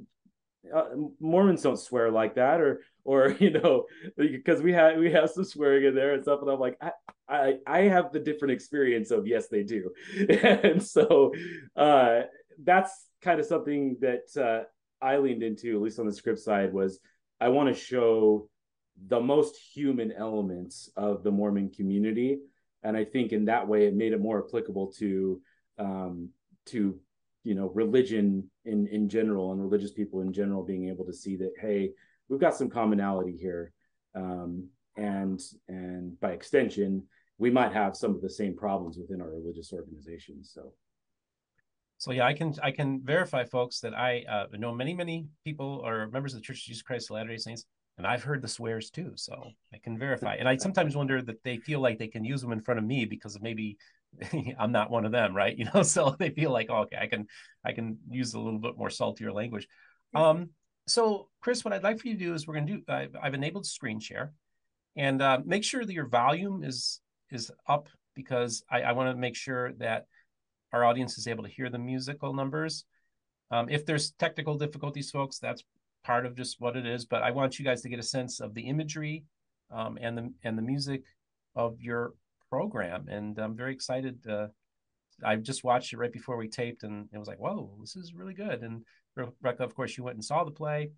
[0.75, 0.88] uh,
[1.20, 5.44] Mormons don't swear like that, or or you know, because we have we have some
[5.44, 6.90] swearing in there and stuff, and I'm like, I
[7.29, 9.90] I, I have the different experience of yes, they do,
[10.29, 11.33] and so
[11.77, 12.23] uh,
[12.62, 14.64] that's kind of something that uh,
[15.05, 17.01] I leaned into, at least on the script side, was
[17.40, 18.49] I want to show
[19.07, 22.40] the most human elements of the Mormon community,
[22.83, 25.40] and I think in that way it made it more applicable to
[25.79, 26.31] um,
[26.66, 26.99] to
[27.44, 31.37] you know religion in in general and religious people in general being able to see
[31.37, 31.90] that hey
[32.29, 33.73] we've got some commonality here
[34.14, 37.03] um, and and by extension
[37.38, 40.73] we might have some of the same problems within our religious organizations so.
[41.99, 45.83] So yeah i can i can verify folks that i uh, know many many people
[45.85, 47.64] or members of the church of jesus christ of latter day saints
[47.99, 49.35] and i've heard the swears too so
[49.75, 50.35] i can verify.
[50.35, 52.85] And i sometimes wonder that they feel like they can use them in front of
[52.85, 53.77] me because of maybe
[54.59, 55.57] I'm not one of them, right?
[55.59, 57.27] You know, so they feel like, oh, okay, I can,
[57.64, 59.66] I can use a little bit more saltier language.
[60.14, 60.51] Um,
[60.87, 63.14] so Chris, what I'd like for you to do is we're going to do, I've,
[63.20, 64.33] I've enabled screen share
[64.96, 69.20] and uh, make sure that your volume is, is up because I, I want to
[69.20, 70.07] make sure that
[70.73, 72.85] our audience is able to hear the musical numbers.
[73.51, 75.62] Um, if there's technical difficulties, folks, that's
[76.05, 77.05] part of just what it is.
[77.05, 79.25] But I want you guys to get a sense of the imagery
[79.70, 81.03] um, and the and the music
[81.55, 82.14] of your
[82.50, 84.26] program, and I'm very excited.
[84.28, 84.48] Uh,
[85.24, 88.14] I just watched it right before we taped, and it was like, "Whoa, this is
[88.14, 88.84] really good." And
[89.16, 90.90] Rebecca, of course, you went and saw the play.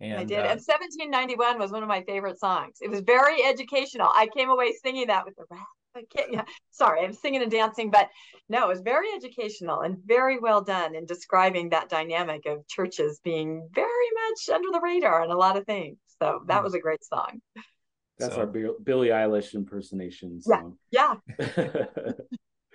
[0.00, 0.38] And, I did.
[0.38, 2.78] Uh, and 1791 was one of my favorite songs.
[2.80, 4.08] It was very educational.
[4.14, 5.66] I came away singing that with the rap.
[5.94, 8.08] I can't, yeah, sorry, I'm singing and dancing, but
[8.48, 13.20] no, it was very educational and very well done in describing that dynamic of churches
[13.24, 15.98] being very much under the radar and a lot of things.
[16.22, 16.64] So that hmm.
[16.64, 17.40] was a great song.
[18.20, 18.40] That's so.
[18.40, 20.76] our Billie Eilish impersonation song.
[20.90, 21.16] Yeah.
[21.38, 21.84] yeah.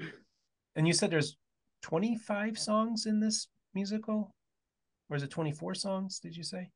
[0.75, 1.37] and you said there's
[1.83, 4.33] 25 songs in this musical?
[5.09, 6.69] Or is it 24 songs, did you say?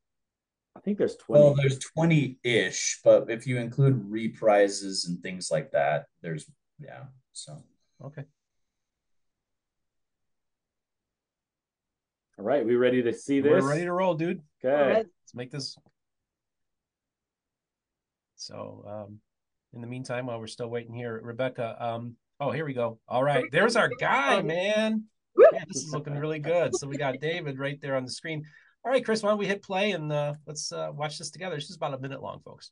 [0.78, 1.44] I think there's 20.
[1.44, 6.46] Well, there's 20 ish, but if you include reprises and things like that, there's,
[6.80, 7.06] yeah.
[7.34, 7.58] So,
[8.06, 8.24] okay.
[12.38, 12.66] All right.
[12.66, 13.64] We ready to see this?
[13.64, 14.42] We're ready to roll, dude.
[14.64, 14.94] Okay.
[14.94, 15.76] Let's make this
[18.40, 19.20] so um,
[19.74, 21.76] in the meantime, while we're still waiting here, Rebecca.
[21.80, 23.00] Um, oh, here we go.
[23.08, 25.04] All right, there's our guy, man.
[25.36, 25.66] man.
[25.68, 26.76] This is looking really good.
[26.76, 28.44] So we got David right there on the screen.
[28.86, 31.56] All right, Chris, why don't we hit play and uh, let's uh, watch this together?
[31.56, 32.72] This is about a minute long, folks.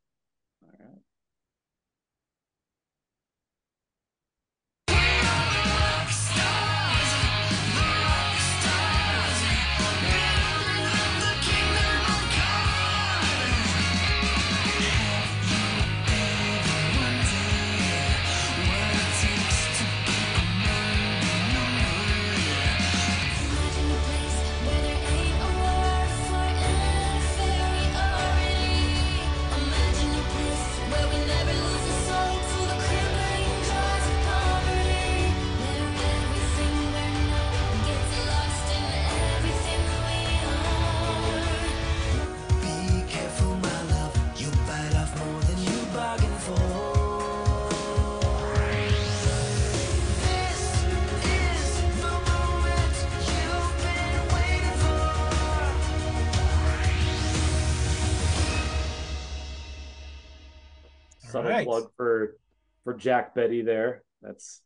[61.58, 61.82] Subtle right.
[61.82, 62.38] plug for
[62.84, 64.04] for Jack Betty there.
[64.22, 64.62] That's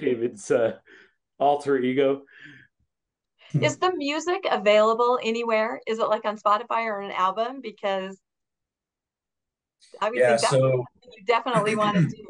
[0.00, 0.76] David's uh,
[1.38, 2.22] alter ego.
[3.58, 5.80] Is the music available anywhere?
[5.86, 7.60] Is it like on Spotify or an album?
[7.62, 8.20] Because
[10.00, 10.84] I would yeah, think so
[11.16, 12.26] you definitely want to do.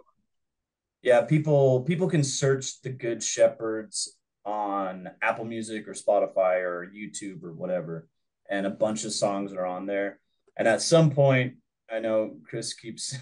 [1.03, 7.43] Yeah, people people can search the Good Shepherds on Apple Music or Spotify or YouTube
[7.43, 8.09] or whatever,
[8.49, 10.21] and a bunch of songs are on there.
[10.57, 11.55] And at some point,
[11.91, 13.17] I know Chris keeps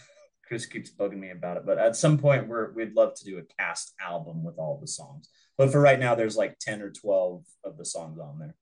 [0.47, 3.39] Chris keeps bugging me about it, but at some point we're we'd love to do
[3.39, 5.29] a cast album with all the songs.
[5.59, 8.55] But for right now, there's like 10 or 12 of the songs on there.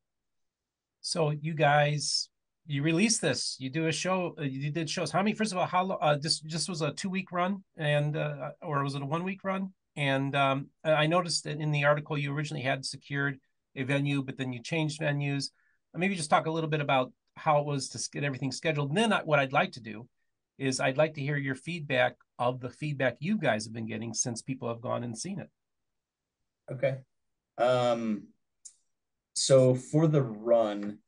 [1.01, 2.29] So you guys,
[2.67, 5.11] you release this, you do a show, uh, you did shows.
[5.11, 8.17] How many, first of all, how, uh, this just was a two week run and,
[8.17, 9.75] uh, or was it a one week run?
[9.97, 13.39] And um, I noticed that in the article you originally had secured
[13.77, 15.51] a venue, but then you changed venues.
[15.95, 18.89] Maybe just talk a little bit about how it was to get everything scheduled.
[18.89, 20.09] And then what I'd like to do
[20.59, 24.15] is I'd like to hear your feedback of the feedback you guys have been getting
[24.15, 25.51] since people have gone and seen it.
[26.73, 26.99] Okay.
[27.59, 28.29] Um,
[29.35, 30.99] so for the run,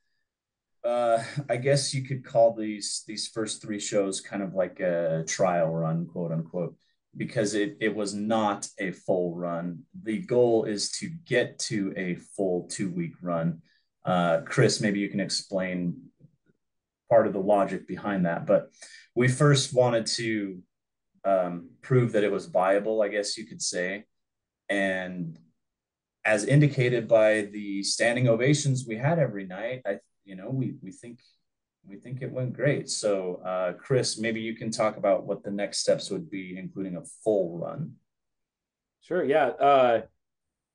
[0.85, 5.25] uh, I guess you could call these these first three shows kind of like a
[5.27, 6.77] trial run, quote unquote,
[7.17, 9.81] because it it was not a full run.
[10.03, 13.63] The goal is to get to a full two week run.
[14.05, 15.97] Uh, Chris, maybe you can explain
[17.09, 18.47] part of the logic behind that.
[18.47, 18.71] But
[19.15, 20.63] we first wanted to
[21.25, 24.05] um, prove that it was viable, I guess you could say,
[24.69, 25.39] and
[26.25, 30.91] as indicated by the standing ovations we had every night, I you know we we
[30.91, 31.21] think
[31.89, 32.91] we think it went great.
[32.91, 36.97] So, uh, Chris, maybe you can talk about what the next steps would be, including
[36.97, 37.93] a full run.
[39.03, 39.23] Sure.
[39.23, 39.47] Yeah.
[39.47, 40.03] Uh,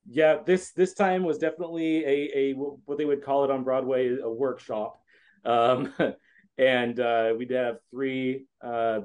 [0.08, 0.38] yeah.
[0.44, 4.30] This this time was definitely a a what they would call it on Broadway a
[4.30, 5.01] workshop,
[5.44, 5.92] um,
[6.58, 9.00] and uh, we did have three uh,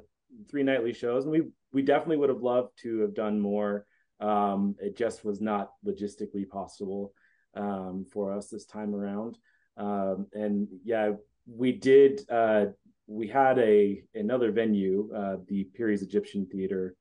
[0.50, 3.86] three nightly shows, and we we definitely would have loved to have done more.
[4.20, 7.14] Um, it just was not logistically possible
[7.56, 9.38] um, for us this time around.
[9.78, 11.14] Um, and yeah,
[11.46, 12.22] we did.
[12.30, 12.68] Uh,
[13.08, 16.96] we had a another venue, uh, the Peery's Egyptian Theater,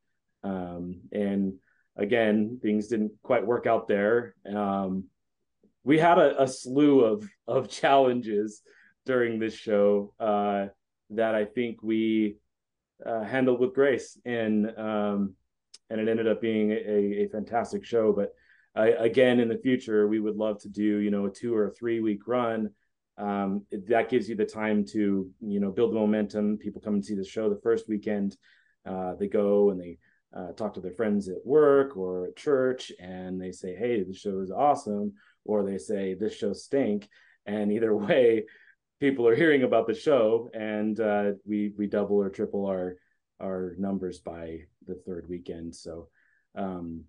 [0.44, 1.55] um, and
[1.96, 4.35] again, things didn't quite work out there.
[4.49, 5.05] Um,
[5.83, 8.62] we had a, a, slew of of challenges
[9.07, 10.66] during this show uh,
[11.11, 12.37] that I think we
[13.05, 15.35] uh, handled with grace, and um,
[15.88, 18.12] and it ended up being a, a fantastic show.
[18.12, 18.35] But
[18.79, 21.69] uh, again, in the future, we would love to do you know a two or
[21.69, 22.71] a three week run.
[23.19, 26.59] Um, that gives you the time to you know build the momentum.
[26.59, 28.37] People come and see the show the first weekend.
[28.85, 29.99] Uh, they go and they
[30.37, 34.14] uh, talk to their friends at work or at church, and they say, "Hey, the
[34.14, 35.14] show is awesome,"
[35.45, 37.09] or they say, "This show stink."
[37.47, 38.45] And either way,
[39.01, 42.97] people are hearing about the show, and uh, we we double or triple our
[43.41, 45.75] our numbers by the third weekend.
[45.75, 46.09] So
[46.57, 47.05] um,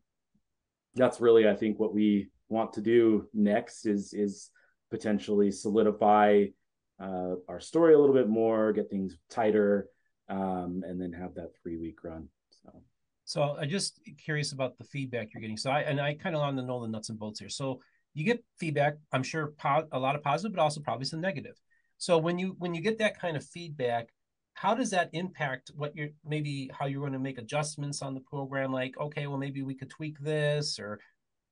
[0.95, 4.49] that's really, I think, what we want to do next is is
[4.89, 6.45] potentially solidify
[6.99, 9.89] uh, our story a little bit more, get things tighter,
[10.29, 12.27] um, and then have that three week run.
[12.63, 12.71] So.
[13.25, 15.57] So I'm just curious about the feedback you're getting.
[15.57, 17.49] So I and I kind of want to know the nuts and bolts here.
[17.49, 17.81] So
[18.13, 21.55] you get feedback, I'm sure po- a lot of positive, but also probably some negative.
[21.97, 24.09] So when you when you get that kind of feedback,
[24.53, 28.21] how does that impact what you're maybe how you're going to make adjustments on the
[28.21, 28.71] program?
[28.71, 30.99] Like, okay, well maybe we could tweak this or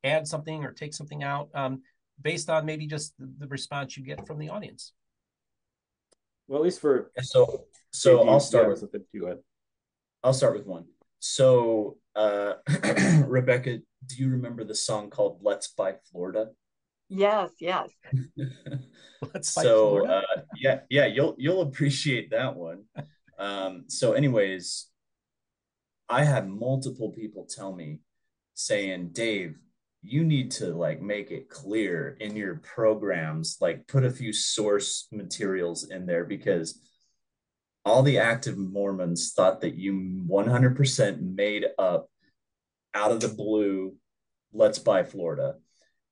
[0.03, 1.81] add something or take something out um,
[2.21, 4.93] based on maybe just the, the, response you get from the audience.
[6.47, 9.43] Well, at least for so so I'll start with it.
[10.23, 10.85] I'll start with one.
[11.19, 12.53] So uh,
[13.25, 16.49] Rebecca, do you remember the song called "Let's Buy Florida"?
[17.09, 17.89] Yes, yes.
[19.33, 20.21] Let's so uh,
[20.65, 22.85] yeah, yeah, you'll you'll appreciate that one.
[23.37, 24.87] Um, so, anyways,
[26.09, 27.99] I had multiple people tell me
[28.53, 29.57] saying, Dave,
[30.01, 35.07] you need to like make it clear in your programs, like put a few source
[35.11, 36.79] materials in there because
[37.83, 42.07] all the active Mormons thought that you 100% made up
[42.93, 43.95] out of the blue,
[44.53, 45.55] let's buy Florida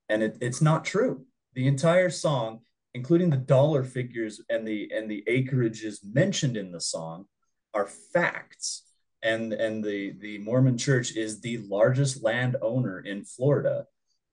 [0.08, 1.24] and it, it's not true.
[1.54, 2.60] The entire song,
[2.94, 7.26] including the dollar figures and the and the acreages mentioned in the song,
[7.74, 8.82] are facts.
[9.22, 13.86] And and the the Mormon Church is the largest landowner in Florida,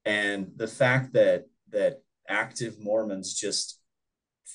[0.05, 3.79] and the fact that that active Mormons just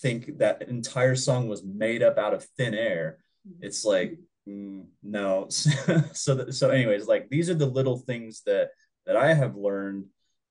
[0.03, 3.19] think that entire song was made up out of thin air,
[3.61, 5.47] it's like mm, no.
[5.49, 8.71] so so anyways, like these are the little things that
[9.07, 10.07] that I have learned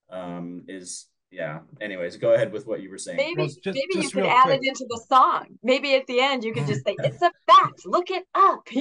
[0.09, 1.05] um, is
[1.35, 1.59] yeah.
[1.81, 3.17] Anyways, go ahead with what you were saying.
[3.17, 4.61] Maybe well, just, maybe just you could add quick.
[4.63, 5.47] it into the song.
[5.63, 7.85] Maybe at the end you could just say, "It's a fact.
[7.85, 8.67] Look it up."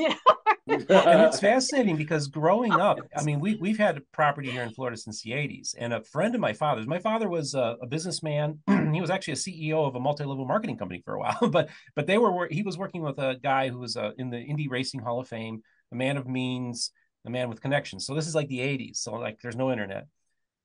[0.66, 1.02] You know.
[1.02, 4.96] and it's fascinating because growing up, I mean, we we've had property here in Florida
[4.96, 6.86] since the '80s, and a friend of my father's.
[6.86, 8.60] My father was a, a businessman.
[8.94, 12.06] he was actually a CEO of a multi-level marketing company for a while, but but
[12.06, 15.00] they were he was working with a guy who was uh, in the Indy Racing
[15.00, 16.92] Hall of Fame, a man of means,
[17.26, 18.06] a man with connections.
[18.06, 18.96] So this is like the '80s.
[18.96, 20.06] So like, there's no internet.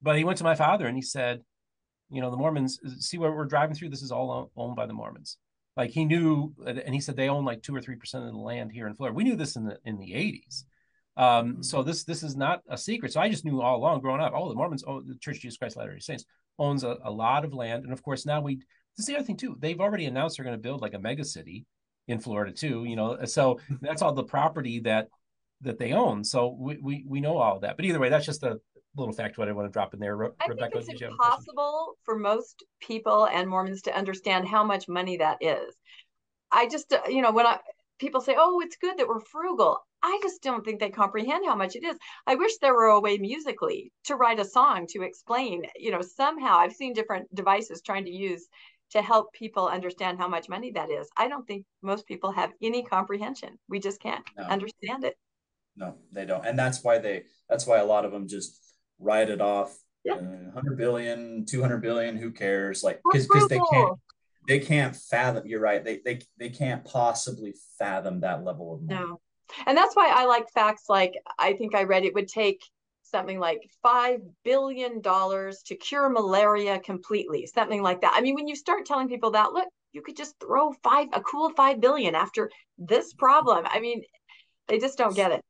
[0.02, 1.42] But he went to my father and he said,
[2.10, 4.93] you know, the Mormons, see where we're driving through, this is all owned by the
[4.93, 5.38] Mormons.
[5.78, 8.38] Like he knew, and he said they own like two or three percent of the
[8.38, 9.16] land here in Florida.
[9.16, 10.64] We knew this in the in the 80s.
[11.16, 11.62] Um, mm-hmm.
[11.62, 13.14] so this this is not a secret.
[13.14, 15.41] So I just knew all along growing up, oh, the Mormons, oh, the Church of
[15.41, 16.26] Jesus Christ Latter-day Saints
[16.57, 17.84] owns a, a lot of land.
[17.84, 19.55] And of course, now we this is the other thing too.
[19.60, 21.66] They've already announced they're going to build like a mega city
[22.07, 23.24] in Florida too, you know.
[23.26, 25.07] So that's all the property that
[25.62, 26.24] that they own.
[26.24, 27.78] So we we, we know all that.
[27.78, 28.60] But either way, that's just a
[28.96, 30.16] little fact what I want to drop in there.
[30.16, 34.88] Re- I Rebecca, think it's impossible for most people and Mormons to understand how much
[34.88, 35.76] money that is.
[36.52, 37.60] I just, uh, you know, when I
[38.00, 41.56] people say, "Oh, it's good that we're frugal," I just don't think they comprehend how
[41.56, 41.98] much it is.
[42.26, 45.66] I wish there were a way musically to write a song to explain.
[45.76, 48.48] You know, somehow I've seen different devices trying to use
[48.92, 51.08] to help people understand how much money that is.
[51.16, 53.60] I don't think most people have any comprehension.
[53.68, 54.46] We just can't no.
[54.46, 55.16] understand it.
[55.76, 57.26] No, they don't, and that's why they.
[57.48, 58.68] That's why a lot of them just
[59.00, 59.78] write it off.
[60.04, 60.16] Yeah.
[60.16, 62.84] Uh, 100 billion, 200 billion, who cares?
[62.84, 64.00] Like, because they can't,
[64.47, 65.45] they can't fathom.
[65.45, 65.84] You're right.
[65.84, 69.00] They, they, they can't possibly fathom that level of money.
[69.00, 69.20] No.
[69.66, 72.62] And that's why I like facts like I think I read it would take
[73.02, 78.14] something like $5 billion to cure malaria completely, something like that.
[78.16, 81.22] I mean, when you start telling people that, look, you could just throw five, a
[81.22, 83.66] cool 5 billion after this problem.
[83.68, 84.04] I mean,
[84.68, 85.41] they just don't get it.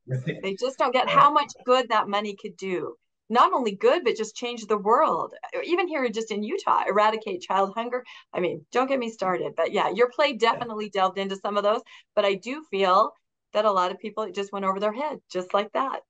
[0.42, 2.96] They just don't get how much good that money could do
[3.30, 5.34] not only good but just change the world.
[5.64, 8.04] Even here just in utah eradicate child hunger.
[8.34, 11.64] I mean don't get me started but yeah your play definitely delved into some of
[11.64, 11.82] those
[12.16, 13.12] but i do feel
[13.54, 16.02] that a lot of people it just went over their head just like that.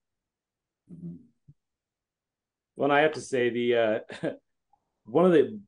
[0.92, 1.16] Mm-hmm.
[2.76, 4.00] well i have to say the uh
[5.06, 5.60] one of the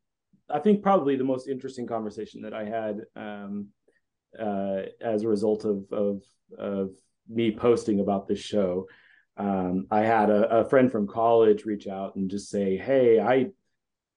[0.49, 3.67] i think probably the most interesting conversation that i had um
[4.39, 6.23] uh as a result of of
[6.57, 6.89] of
[7.29, 8.87] me posting about this show
[9.41, 13.47] um, I had a, a, friend from college reach out and just say, "Hey, I,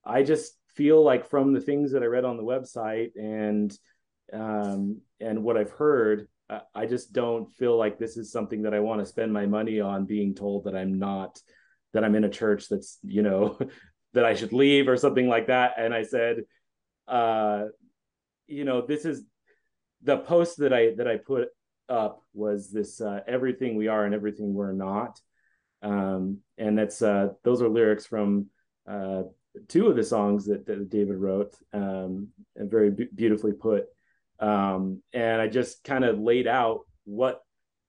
[0.05, 3.77] I just feel like from the things that I read on the website and
[4.35, 6.29] um, and what I've heard,
[6.75, 9.81] I just don't feel like this is something that I want to spend my money
[9.81, 10.05] on.
[10.05, 11.41] Being told that I'm not,
[11.95, 13.59] that I'm in a church that's you know,
[14.13, 16.43] that I should leave or something like that." And I said,
[17.09, 17.65] uh,
[18.47, 19.23] "You know, this is."
[20.03, 21.49] The post that I that I put
[21.89, 25.21] up was this uh, everything we are and everything we're not.
[25.83, 28.47] Um, and that's uh, those are lyrics from
[28.89, 29.25] uh,
[29.69, 33.87] two of the songs that, that david wrote um, and very beautifully put.
[34.41, 37.43] Um, and i just kind of laid out what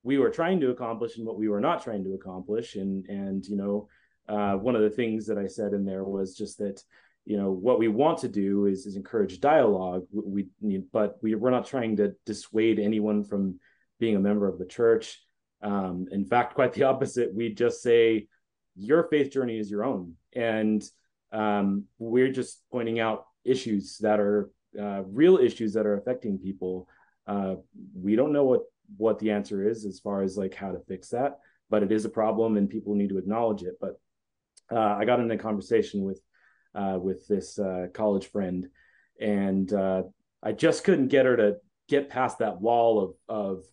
[0.03, 2.75] we were trying to accomplish and what we were not trying to accomplish.
[2.75, 3.87] And and you know
[4.27, 6.83] uh, one of the things that i said in there was just that
[7.25, 10.05] you know what we want to do is, is encourage dialogue.
[10.13, 13.59] We, we but we, we're not trying to dissuade anyone from
[13.99, 15.21] being a member of the church.
[15.61, 17.33] Um, in fact, quite the opposite.
[17.33, 18.27] We just say
[18.75, 20.83] your faith journey is your own, and
[21.31, 26.87] um, we're just pointing out issues that are uh, real issues that are affecting people.
[27.27, 27.55] Uh,
[27.95, 28.61] we don't know what
[28.97, 31.39] what the answer is as far as like how to fix that,
[31.69, 33.75] but it is a problem, and people need to acknowledge it.
[33.79, 33.99] But
[34.71, 36.21] uh, I got in a conversation with
[36.75, 38.67] uh, with this uh, college friend,
[39.19, 40.03] and uh,
[40.43, 41.55] I just couldn't get her to
[41.87, 43.63] get past that wall of of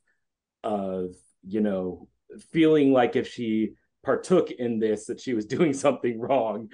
[0.62, 1.14] of
[1.46, 2.08] you know
[2.50, 6.68] feeling like if she partook in this that she was doing something wrong.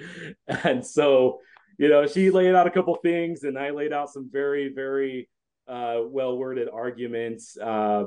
[0.47, 1.41] And so
[1.78, 5.28] you know she laid out a couple things and i laid out some very very
[5.68, 7.57] uh, well worded arguments.
[7.57, 8.05] Uh,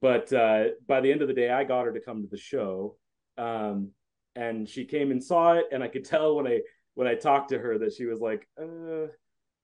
[0.00, 2.38] but uh, by the end of the day i got her to come to the
[2.38, 2.96] show.
[3.36, 3.90] Um,
[4.36, 6.60] and she came and saw it and i could tell when i
[6.94, 9.06] when i talked to her that she was like uh,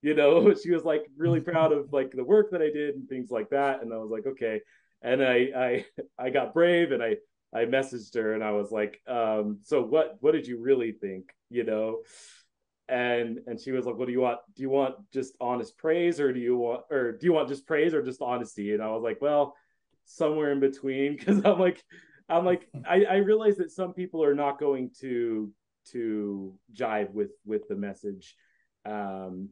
[0.03, 3.09] you know she was like really proud of like the work that i did and
[3.09, 3.83] things like that.
[3.83, 4.61] And i was like okay
[5.03, 5.85] and I I
[6.19, 7.17] I got brave and I
[7.53, 11.31] I messaged her and I was like, um, so what what did you really think?
[11.49, 11.99] You know?
[12.89, 14.39] And and she was like, What do you want?
[14.57, 17.67] Do you want just honest praise or do you want or do you want just
[17.67, 18.73] praise or just honesty?
[18.73, 19.57] And I was like, Well,
[20.05, 21.19] somewhere in between.
[21.25, 21.83] Cause I'm like,
[22.29, 25.53] I'm like, I, I realize that some people are not going to
[25.93, 28.37] to jive with with the message.
[28.85, 29.51] Um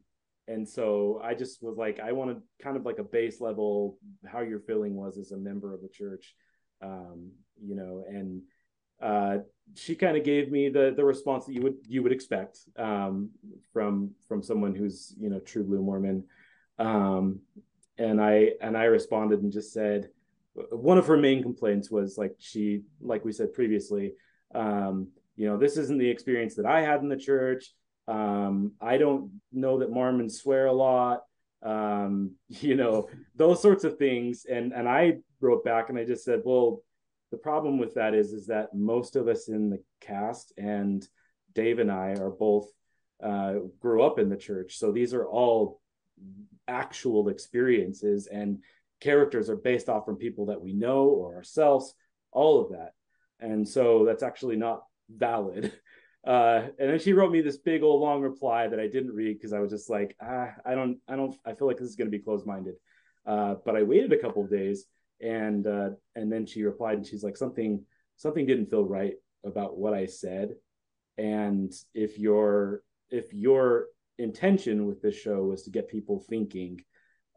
[0.49, 4.41] and so I just was like, I wanted kind of like a base level how
[4.41, 6.35] your feeling was as a member of the church,
[6.81, 7.29] um,
[7.63, 8.41] you know, and
[8.99, 9.37] uh,
[9.75, 13.29] she kind of gave me the the response that you would you would expect um,
[13.71, 16.23] from from someone who's you know true blue Mormon,
[16.79, 17.39] um,
[17.99, 20.09] and I and I responded and just said
[20.71, 24.13] one of her main complaints was like she like we said previously
[24.55, 27.71] um, you know this isn't the experience that I had in the church.
[28.09, 31.21] Um, I don't know that Mormons swear a lot.
[31.61, 36.25] Um, you know those sorts of things, and and I wrote back and I just
[36.25, 36.83] said, well
[37.31, 41.07] the problem with that is is that most of us in the cast and
[41.53, 42.67] Dave and I are both
[43.23, 45.79] uh, grew up in the church, so these are all
[46.67, 48.59] actual experiences and
[48.99, 51.93] characters are based off from people that we know or ourselves,
[52.31, 52.93] all of that,
[53.39, 55.71] and so that's actually not valid.
[56.25, 59.37] Uh, and then she wrote me this big old long reply that I didn't read
[59.37, 61.95] because I was just like, ah, I don't, I don't, I feel like this is
[61.95, 62.75] going to be closed minded.
[63.25, 64.85] Uh, but I waited a couple of days
[65.21, 67.83] and uh, and then she replied and she's like something
[68.15, 69.13] something didn't feel right
[69.45, 70.55] about what I said
[71.17, 76.81] and if your if your intention with this show was to get people thinking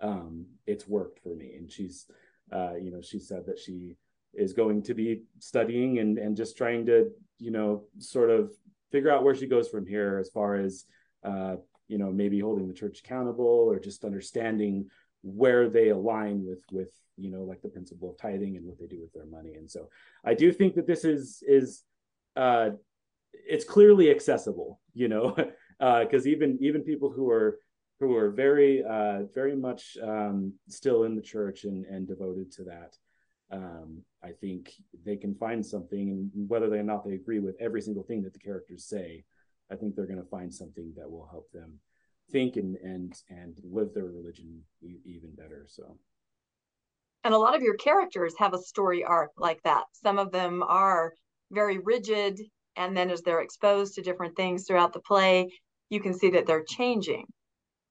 [0.01, 2.07] um, it's worked for me and she's
[2.53, 3.97] uh, you know she said that she
[4.35, 8.53] is going to be studying and and just trying to you know sort of
[8.93, 10.85] figure out where she goes from here as far as
[11.25, 11.57] uh,
[11.89, 14.87] you know maybe holding the church accountable or just understanding
[15.23, 18.87] where they align with with you know like the principle of tithing and what they
[18.87, 19.55] do with their money.
[19.55, 19.89] And so
[20.25, 21.83] i do think that this is is
[22.37, 22.71] uh
[23.33, 25.35] it's clearly accessible you know
[25.79, 27.59] because uh, even even people who are
[28.01, 32.65] who are very uh very much um still in the church and and devoted to
[32.65, 32.97] that
[33.51, 34.73] um i think
[35.05, 38.33] they can find something and whether or not they agree with every single thing that
[38.33, 39.25] the characters say
[39.71, 41.79] i think they're going to find something that will help them
[42.33, 44.63] think and and and live their religion
[45.05, 45.97] even better so.
[47.25, 49.85] And a lot of your characters have a story arc like that.
[49.93, 51.13] Some of them are
[51.53, 52.41] very rigid
[52.75, 55.51] and then as they're exposed to different things throughout the play
[55.91, 57.27] you can see that they're changing.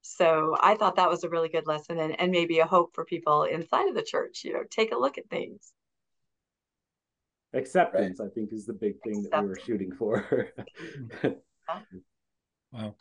[0.02, 3.06] So i thought that was a really good lesson and, and maybe a hope for
[3.06, 5.72] people inside of the church you know take a look at things
[7.54, 8.28] acceptance right.
[8.28, 9.30] i think is the big thing acceptance.
[9.32, 10.50] that we were shooting for
[12.72, 12.94] wow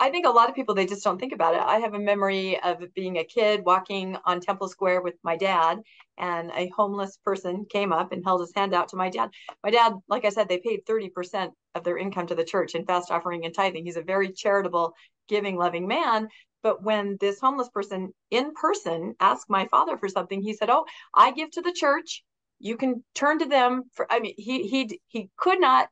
[0.00, 1.62] I think a lot of people they just don't think about it.
[1.62, 5.78] I have a memory of being a kid walking on Temple Square with my dad,
[6.18, 9.30] and a homeless person came up and held his hand out to my dad.
[9.62, 12.84] My dad, like I said, they paid 30% of their income to the church in
[12.84, 13.86] fast offering and tithing.
[13.86, 14.94] He's a very charitable,
[15.28, 16.28] giving, loving man.
[16.62, 20.86] But when this homeless person in person asked my father for something, he said, "Oh,
[21.14, 22.24] I give to the church.
[22.58, 25.90] You can turn to them for." I mean, he he he could not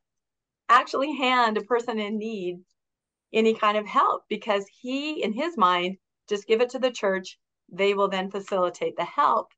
[0.69, 2.63] actually hand a person in need
[3.33, 5.97] any kind of help because he, in his mind,
[6.29, 7.37] just give it to the church.
[7.69, 9.51] They will then facilitate the help.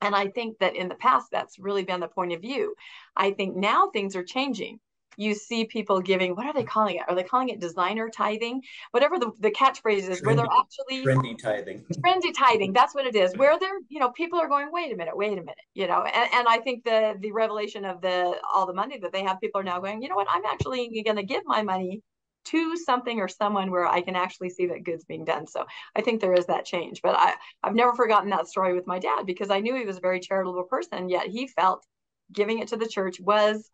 [0.00, 2.74] And I think that in the past, that's really been the point of view.
[3.16, 4.80] I think now things are changing.
[5.16, 7.02] You see people giving, what are they calling it?
[7.08, 8.62] Are they calling it designer tithing?
[8.90, 11.84] Whatever the, the catchphrase is, trendy, where they're actually trendy tithing.
[12.04, 13.36] Trendy tithing, that's what it is.
[13.36, 16.02] Where they're, you know, people are going, wait a minute, wait a minute, you know.
[16.02, 19.40] And, and I think the the revelation of the all the money that they have,
[19.40, 22.02] people are now going, you know what, I'm actually going to give my money
[22.46, 25.46] to something or someone where I can actually see that good's being done.
[25.46, 27.02] So I think there is that change.
[27.02, 29.96] But I, I've never forgotten that story with my dad because I knew he was
[29.96, 31.84] a very charitable person, yet he felt
[32.32, 33.68] giving it to the church was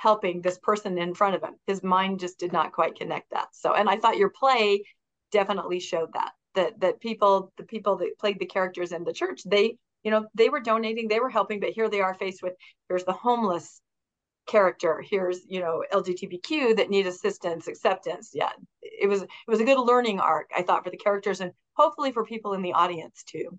[0.00, 1.54] helping this person in front of him.
[1.66, 3.48] His mind just did not quite connect that.
[3.52, 4.82] So, and I thought your play
[5.30, 9.42] definitely showed that that that people, the people that played the characters in the church,
[9.44, 12.54] they, you know, they were donating, they were helping, but here they are faced with
[12.88, 13.82] here's the homeless
[14.48, 18.48] character here's you know lgbtq that need assistance acceptance yeah
[18.82, 22.10] it was it was a good learning arc i thought for the characters and hopefully
[22.10, 23.56] for people in the audience too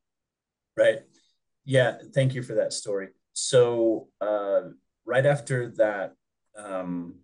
[0.76, 1.04] right
[1.64, 4.62] yeah thank you for that story so uh,
[5.06, 6.14] right after that
[6.58, 7.16] um,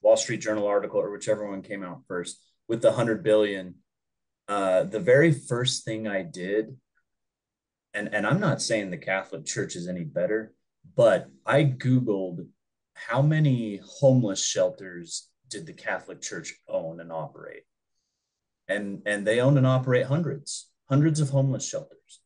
[0.00, 3.74] wall street journal article or whichever one came out first with the 100 billion
[4.48, 6.76] uh, the very first thing i did
[7.94, 10.52] and and i'm not saying the catholic church is any better
[10.96, 12.46] but i googled
[12.94, 17.64] how many homeless shelters did the Catholic Church own and operate?
[18.68, 22.20] And and they own and operate hundreds, hundreds of homeless shelters.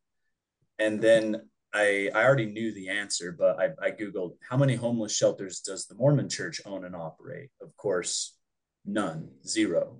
[0.78, 5.14] And then I I already knew the answer, but I, I googled how many homeless
[5.14, 7.50] shelters does the Mormon Church own and operate?
[7.60, 8.36] Of course,
[8.84, 9.98] none, zero.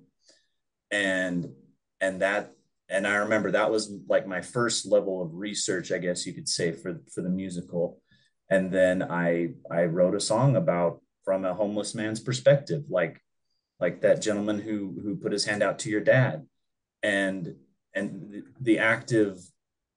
[0.91, 1.53] And
[2.01, 2.53] and that
[2.89, 6.49] and I remember that was like my first level of research, I guess you could
[6.49, 8.01] say, for for the musical
[8.51, 13.21] and then i i wrote a song about from a homeless man's perspective like
[13.81, 16.47] like that gentleman who who put his hand out to your dad
[17.03, 17.55] and
[17.95, 19.39] and the, the active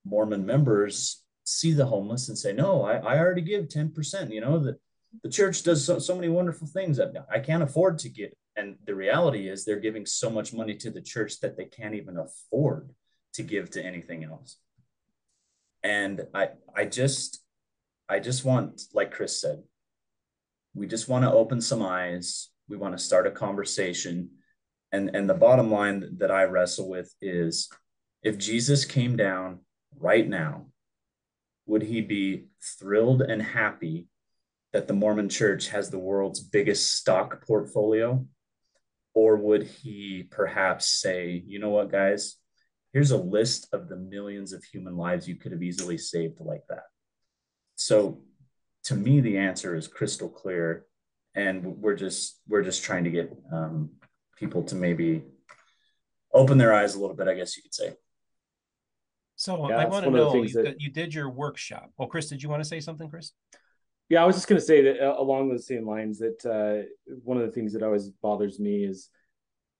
[0.05, 4.59] mormon members see the homeless and say no i, I already give 10% you know
[4.59, 4.79] that
[5.23, 8.35] the church does so, so many wonderful things that I can't afford to get.
[8.55, 11.95] And the reality is they're giving so much money to the church that they can't
[11.95, 12.89] even afford
[13.33, 14.57] to give to anything else.
[15.83, 17.41] And I I just
[18.09, 19.63] I just want, like Chris said,
[20.73, 22.49] we just want to open some eyes.
[22.67, 24.31] We want to start a conversation.
[24.91, 27.69] And and the bottom line that I wrestle with is
[28.23, 29.59] if Jesus came down
[29.95, 30.65] right now,
[31.69, 32.47] would he be
[32.79, 34.07] thrilled and happy
[34.73, 38.25] that the Mormon church has the world's biggest stock portfolio?
[39.13, 42.37] Or would he perhaps say, you know what, guys,
[42.91, 46.63] here's a list of the millions of human lives you could have easily saved like
[46.69, 46.85] that?
[47.75, 48.23] So
[48.85, 50.85] to me, the answer is crystal clear.
[51.35, 53.91] And we're just we're just trying to get um,
[54.37, 55.23] people to maybe
[56.33, 57.93] open their eyes a little bit, I guess you could say.
[59.39, 60.81] So yeah, I want to know you, that...
[60.81, 61.93] you did your workshop.
[61.97, 63.31] Well, Chris, did you want to say something, Chris?
[64.09, 66.83] Yeah, I was just going to say that uh, along those same lines that uh,
[67.23, 69.07] one of the things that always bothers me is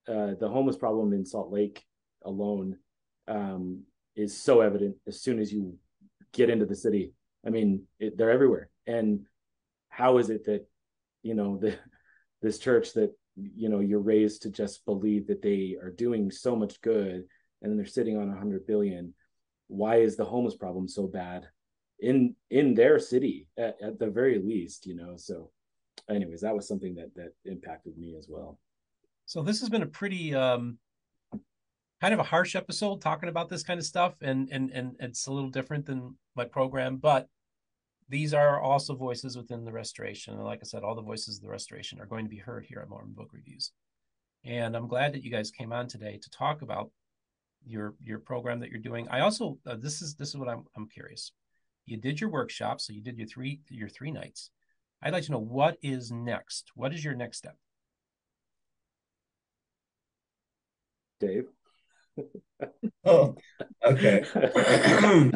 [0.08, 1.84] uh, the homeless problem in Salt Lake
[2.24, 2.78] alone
[3.28, 3.84] um,
[4.16, 5.76] is so evident as soon as you
[6.32, 7.12] get into the city.
[7.46, 8.70] I mean, it, they're everywhere.
[8.88, 9.26] And
[9.90, 10.66] how is it that
[11.22, 11.76] you know the
[12.42, 16.56] this church that you know you're raised to just believe that they are doing so
[16.56, 17.26] much good,
[17.62, 19.14] and then they're sitting on a hundred billion?
[19.70, 21.48] Why is the homeless problem so bad?
[22.00, 25.16] in in their city at, at the very least you know?
[25.18, 25.52] So
[26.10, 28.60] anyways that was something that that impacted me as well.
[29.26, 30.78] So this has been a pretty um
[32.02, 35.28] kind of a harsh episode talking about this kind of stuff and and and it's
[35.28, 37.28] a little different than my program but
[38.08, 40.34] these are also voices within the restoration.
[40.34, 42.66] And like i said all the voices of the restoration are going to be heard
[42.66, 43.72] here at mormon book reviews.
[44.46, 46.92] And i'm glad that you guys came on today to talk about
[47.66, 50.64] your your program that you're doing i also uh, this is this is what i'm
[50.76, 51.32] i'm curious
[51.90, 54.52] you did your workshop, so you did your three your three nights.
[55.02, 56.72] I'd like to know what is next.
[56.76, 57.58] What is your next step?
[61.20, 61.48] Dave.
[63.06, 63.36] oh,
[63.84, 64.24] okay.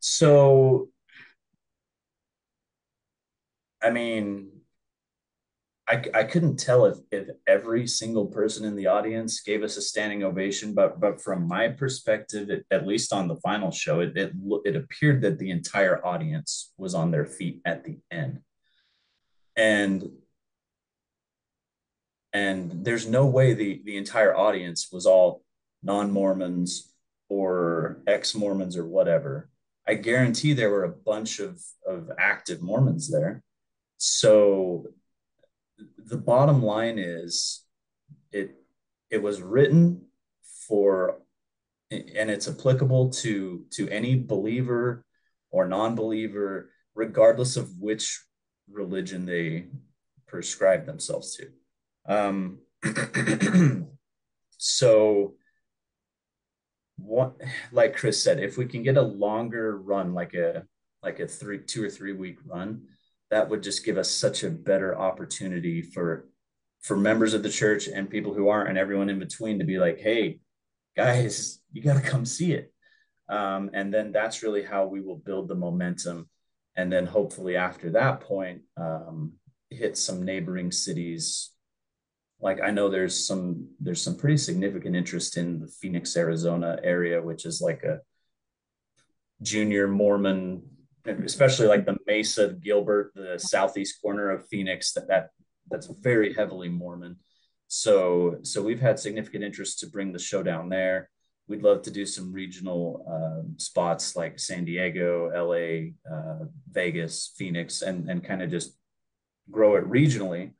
[0.00, 0.88] so,
[3.82, 4.57] I mean,
[5.88, 9.82] I, I couldn't tell if, if every single person in the audience gave us a
[9.82, 14.14] standing ovation, but but from my perspective, it, at least on the final show, it,
[14.16, 14.32] it
[14.66, 18.40] it appeared that the entire audience was on their feet at the end,
[19.56, 20.10] and
[22.34, 25.42] and there's no way the the entire audience was all
[25.82, 26.92] non-Mormons
[27.30, 29.48] or ex-Mormons or whatever.
[29.86, 33.42] I guarantee there were a bunch of of active Mormons there.
[33.96, 34.86] So
[35.98, 37.64] the bottom line is
[38.32, 38.56] it
[39.10, 40.02] it was written
[40.66, 41.20] for
[41.90, 45.04] and it's applicable to to any believer
[45.50, 48.24] or non-believer regardless of which
[48.70, 49.66] religion they
[50.26, 51.48] prescribe themselves to.
[52.06, 52.58] Um
[54.58, 55.34] so
[56.96, 57.36] what
[57.70, 60.64] like chris said if we can get a longer run like a
[61.02, 62.82] like a three two or three week run
[63.30, 66.26] that would just give us such a better opportunity for
[66.80, 69.78] for members of the church and people who aren't and everyone in between to be
[69.78, 70.38] like hey
[70.96, 72.72] guys you got to come see it.
[73.28, 76.28] Um, and then that's really how we will build the momentum.
[76.76, 79.34] And then hopefully after that point um,
[79.70, 81.50] hit some neighboring cities.
[82.40, 87.20] Like i know there's some there's some pretty significant interest in the phoenix arizona area
[87.20, 87.98] which is like a
[89.42, 90.62] junior mormon
[91.04, 95.28] especially like the Mesa, Gilbert, the southeast corner of Phoenix, that, that
[95.70, 97.16] that's very heavily Mormon.
[97.68, 101.10] So so we've had significant interest to bring the show down there.
[101.46, 107.82] We'd love to do some regional uh, spots like San Diego, LA, uh, Vegas, Phoenix,
[107.82, 108.76] and and kind of just
[109.50, 110.52] grow it regionally.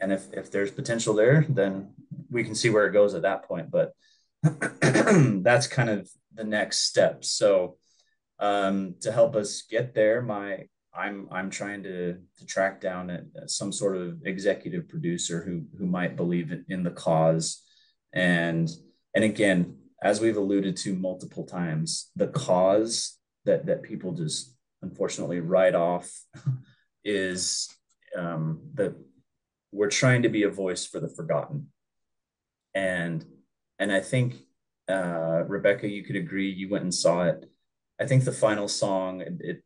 [0.00, 1.94] And if if there's potential there, then
[2.30, 3.70] we can see where it goes at that point.
[3.70, 3.92] But
[4.42, 7.24] that's kind of the next step.
[7.24, 7.78] So
[8.40, 10.22] um, to help us get there.
[10.22, 15.64] My I'm I'm trying to to track down a, some sort of executive producer who
[15.78, 17.62] who might believe in, in the cause,
[18.12, 18.68] and
[19.14, 25.40] and again, as we've alluded to multiple times, the cause that that people just unfortunately
[25.40, 26.10] write off
[27.04, 27.68] is
[28.16, 28.94] um, that
[29.72, 31.68] we're trying to be a voice for the forgotten,
[32.74, 33.24] and
[33.78, 34.36] and I think
[34.88, 36.50] uh, Rebecca, you could agree.
[36.50, 37.50] You went and saw it
[38.00, 39.62] I think the final song it, it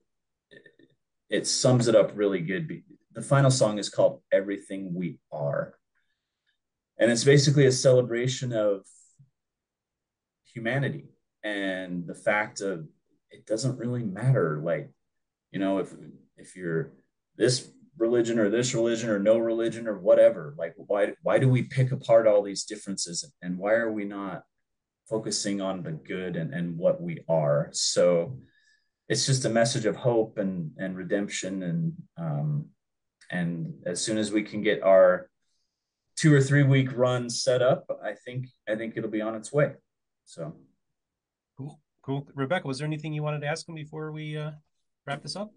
[1.35, 2.82] it sums it up really good.
[3.12, 5.74] The final song is called "Everything We Are,"
[6.99, 8.82] and it's basically a celebration of
[10.45, 11.07] humanity
[11.43, 12.87] and the fact of
[13.30, 14.61] it doesn't really matter.
[14.62, 14.91] Like,
[15.51, 15.93] you know, if
[16.37, 16.93] if you're
[17.37, 17.68] this
[17.99, 21.93] religion or this religion or no religion or whatever like why why do we pick
[21.93, 24.43] apart all these differences and why are we not
[25.09, 28.37] focusing on the good and, and what we are so
[29.09, 31.62] it's just a message of hope and and redemption.
[31.62, 32.66] And um
[33.30, 35.28] and as soon as we can get our
[36.16, 39.52] two or three week run set up i think i think it'll be on its
[39.52, 39.72] way.
[40.24, 40.55] So.
[41.57, 42.26] Cool cool.
[42.34, 44.52] Rebecca was there anything you wanted to ask him before we uh
[45.07, 45.52] wrap this up?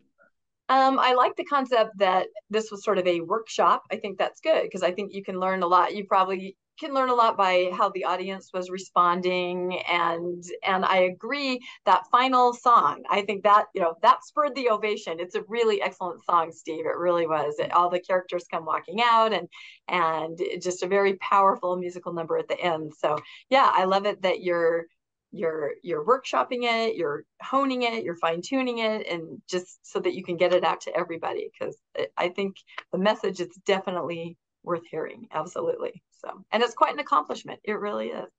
[0.69, 3.83] Um, I like the concept that this was sort of a workshop.
[3.89, 5.95] I think that's good because I think you can learn a lot.
[5.95, 9.79] You probably can learn a lot by how the audience was responding.
[9.89, 14.69] And and I agree that final song I think that you know that spurred the
[14.69, 15.19] ovation.
[15.19, 16.85] It's a really excellent song Steve.
[16.85, 17.55] It really was.
[17.59, 19.47] It, all the characters come walking out and
[19.87, 22.93] and just a very powerful musical number at the end.
[22.97, 23.17] So
[23.49, 24.85] yeah I love it that you're
[25.31, 30.13] you're you're workshopping it you're honing it you're fine tuning it and just so that
[30.13, 31.49] you can get it out to everybody.
[31.51, 31.77] Because
[32.17, 32.55] i think
[32.91, 38.07] the message is definitely worth hearing absolutely so and it's quite an accomplishment it really
[38.07, 38.29] is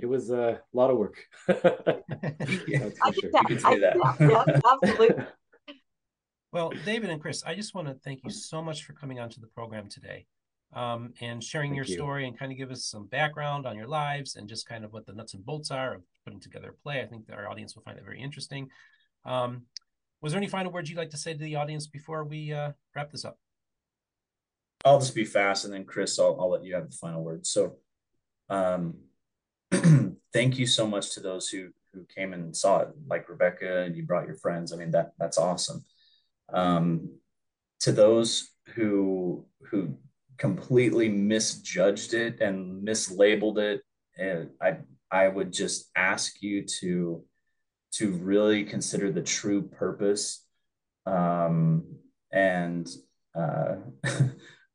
[0.00, 1.16] it was a lot of work
[1.48, 3.30] yeah, sure.
[3.32, 5.24] yeah, yeah, absolutely
[6.52, 9.40] well david and chris i just want to thank you so much for coming onto
[9.40, 10.24] the program today
[10.74, 11.94] um, and sharing Thank your you.
[11.94, 14.92] story and kind of give us some background on your lives and just kind of
[14.92, 17.02] what the nuts and bolts are of putting together a play.
[17.02, 18.68] I think that our audience will find it very interesting.
[19.24, 19.62] Um,
[20.22, 22.72] was there any final words you'd like to say to the audience before we uh,
[22.94, 23.38] wrap this up?
[24.84, 27.46] I'll just be fast, and then Chris, I'll, I'll let you have the final word.
[27.46, 27.76] So,
[28.48, 28.94] um,
[30.32, 33.96] thank you so much to those who who came and saw it, like Rebecca, and
[33.96, 34.72] you brought your friends.
[34.72, 35.84] I mean that that's awesome.
[36.52, 37.10] Um,
[37.80, 39.96] to those who who
[40.38, 43.82] completely misjudged it and mislabeled it
[44.18, 44.76] and i
[45.10, 47.22] i would just ask you to
[47.92, 50.46] to really consider the true purpose
[51.06, 51.84] um
[52.32, 52.88] and
[53.34, 53.76] uh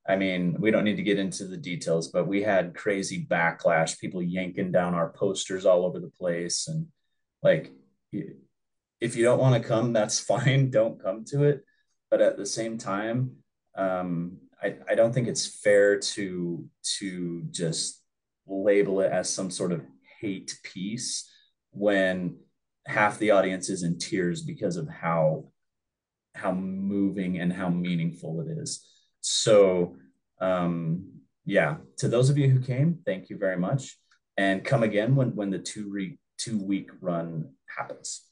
[0.08, 3.99] I mean, we don't need to get into the details, but we had crazy backlash,
[3.99, 6.68] people yanking down our posters all over the place.
[6.68, 6.88] And
[7.43, 7.74] like,
[8.12, 10.70] if you don't want to come, that's fine.
[10.70, 11.64] Don't come to it.
[12.10, 13.32] But at the same time,
[13.76, 16.66] um, I, I don't think it's fair to
[16.99, 18.01] to just
[18.47, 19.84] label it as some sort of
[20.20, 21.30] hate piece
[21.72, 22.38] when
[22.88, 25.51] half the audience is in tears because of how
[26.34, 28.86] how moving and how meaningful it is.
[29.28, 29.98] So
[30.40, 31.12] um,
[31.46, 33.98] yeah, to those of you who came, thank you very much,
[34.38, 38.24] and come again when when the two re- two week run happens.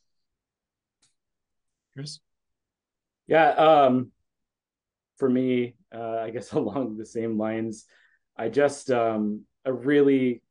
[1.94, 2.20] Chris,
[3.28, 4.12] yeah, um,
[5.18, 7.86] for me, uh, I guess along the same lines,
[8.38, 10.44] I just um, I really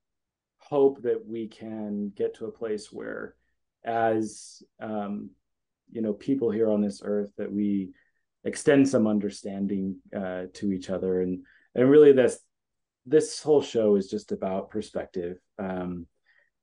[0.59, 3.35] hope that we can get to a place where,
[3.85, 5.31] as um,
[5.91, 7.93] you know, people here on this earth, that we
[8.45, 12.39] extend some understanding uh, to each other, and and really this
[13.07, 15.39] this whole show is just about perspective.
[15.59, 16.07] Um,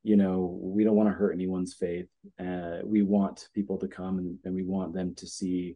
[0.03, 2.07] you know, we don't want to hurt anyone's faith.
[2.39, 5.75] Uh, we want people to come and, and we want them to see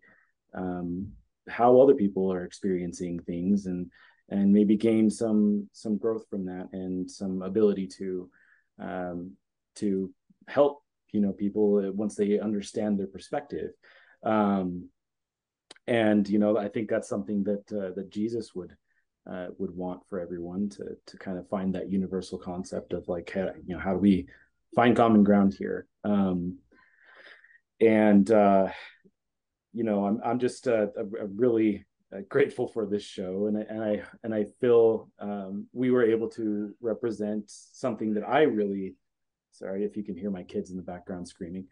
[0.56, 1.12] um,
[1.48, 3.92] how other people are experiencing things and
[4.30, 8.30] and maybe gain some some growth from that and some ability to
[8.80, 9.32] um,
[9.76, 10.12] to
[10.48, 10.82] help
[11.12, 13.72] you know people once they understand their perspective
[14.24, 14.90] um,
[15.88, 18.76] and you know i think that's something that uh, that jesus would
[19.30, 23.34] uh, would want for everyone to to kind of find that universal concept of like
[23.36, 24.28] you know how do we
[24.76, 25.88] find common ground here?
[26.04, 26.60] Um,
[27.82, 28.68] and uh,
[29.74, 30.88] you know, I'm I'm just uh,
[31.36, 35.92] really uh, grateful for this show, and I, and I and I feel um, we
[35.92, 38.96] were able to represent something that I really,
[39.52, 41.68] sorry if you can hear my kids in the background screaming,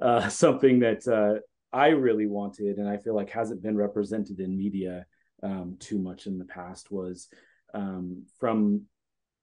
[0.00, 1.40] uh, something that uh,
[1.72, 5.06] I really wanted, and I feel like hasn't been represented in media
[5.42, 7.28] um, too much in the past was
[7.74, 8.82] um, from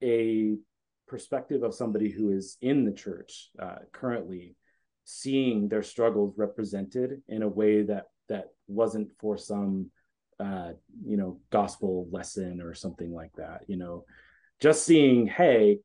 [0.02, 0.56] a
[1.08, 4.56] perspective of somebody who is in the church uh, currently
[5.06, 9.92] seeing their struggles represented in a way that that wasn't for some
[10.40, 10.72] uh,
[11.06, 14.06] you know gospel lesson or something like that you know?
[14.60, 15.80] Just seeing hey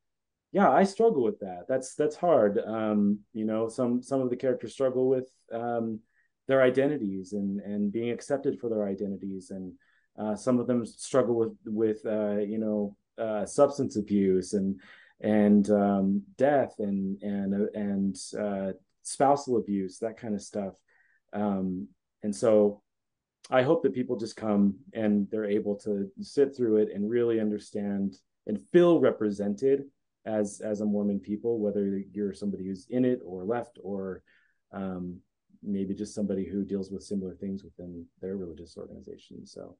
[0.52, 1.66] yeah i struggle with that.
[1.68, 2.58] That's that's hard.
[2.64, 6.00] Um you know some some of the characters struggle with um
[6.48, 9.72] their identities and and being accepted for their identities and
[10.18, 14.80] uh, some of them struggle with with uh, you know uh, substance abuse and
[15.20, 18.72] and um, death and and and uh,
[19.02, 20.74] spousal abuse, that kind of stuff.
[21.32, 21.88] Um,
[22.22, 22.82] and so
[23.50, 27.40] I hope that people just come and they're able to sit through it and really
[27.40, 29.84] understand and feel represented
[30.26, 34.22] as as a Mormon people, whether you're somebody who's in it or left or
[34.72, 35.20] um,
[35.62, 39.46] maybe just somebody who deals with similar things within their religious organization.
[39.46, 39.76] So.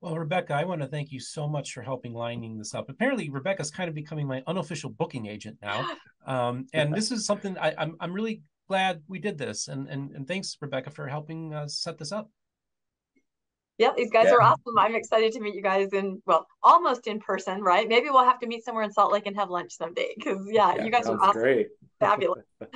[0.00, 2.88] Well, Rebecca, I want to thank you so much for helping lining this up.
[2.88, 5.90] Apparently, Rebecca's kind of becoming my unofficial booking agent now,
[6.26, 9.66] um, and this is something I, am I'm, I'm really glad we did this.
[9.66, 12.30] And and and thanks, Rebecca, for helping uh, set this up.
[13.78, 14.34] Yeah, these guys yeah.
[14.34, 14.78] are awesome.
[14.78, 17.88] I'm excited to meet you guys in well, almost in person, right?
[17.88, 20.74] Maybe we'll have to meet somewhere in Salt Lake and have lunch someday because yeah,
[20.76, 21.42] yeah, you guys are awesome.
[21.42, 21.68] Great.
[21.98, 22.44] Fabulous.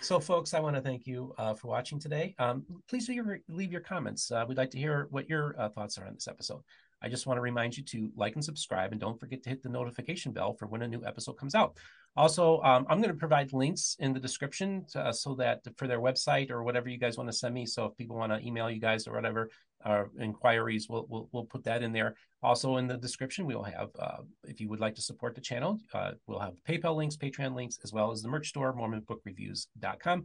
[0.00, 2.34] So, folks, I want to thank you uh, for watching today.
[2.38, 4.30] Um, please leave your, leave your comments.
[4.30, 6.62] Uh, we'd like to hear what your uh, thoughts are on this episode.
[7.02, 9.62] I just want to remind you to like and subscribe, and don't forget to hit
[9.62, 11.76] the notification bell for when a new episode comes out.
[12.16, 15.88] Also, um, I'm going to provide links in the description to, uh, so that for
[15.88, 17.66] their website or whatever you guys want to send me.
[17.66, 19.50] So if people want to email you guys or whatever,
[19.84, 22.14] uh, inquiries, we'll, we'll, we'll put that in there.
[22.42, 25.40] Also in the description, we will have, uh, if you would like to support the
[25.40, 30.24] channel, uh, we'll have PayPal links, Patreon links, as well as the merch store, MormonBookReviews.com.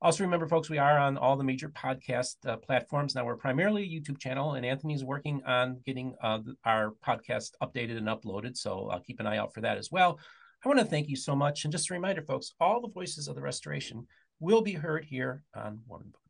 [0.00, 3.16] Also, remember, folks, we are on all the major podcast uh, platforms.
[3.16, 7.96] Now, we're primarily a YouTube channel, and Anthony's working on getting uh, our podcast updated
[7.96, 8.56] and uploaded.
[8.56, 10.20] So uh, keep an eye out for that as well.
[10.64, 11.64] I want to thank you so much.
[11.64, 14.06] And just a reminder, folks, all the voices of the restoration
[14.38, 16.20] will be heard here on Mormon Book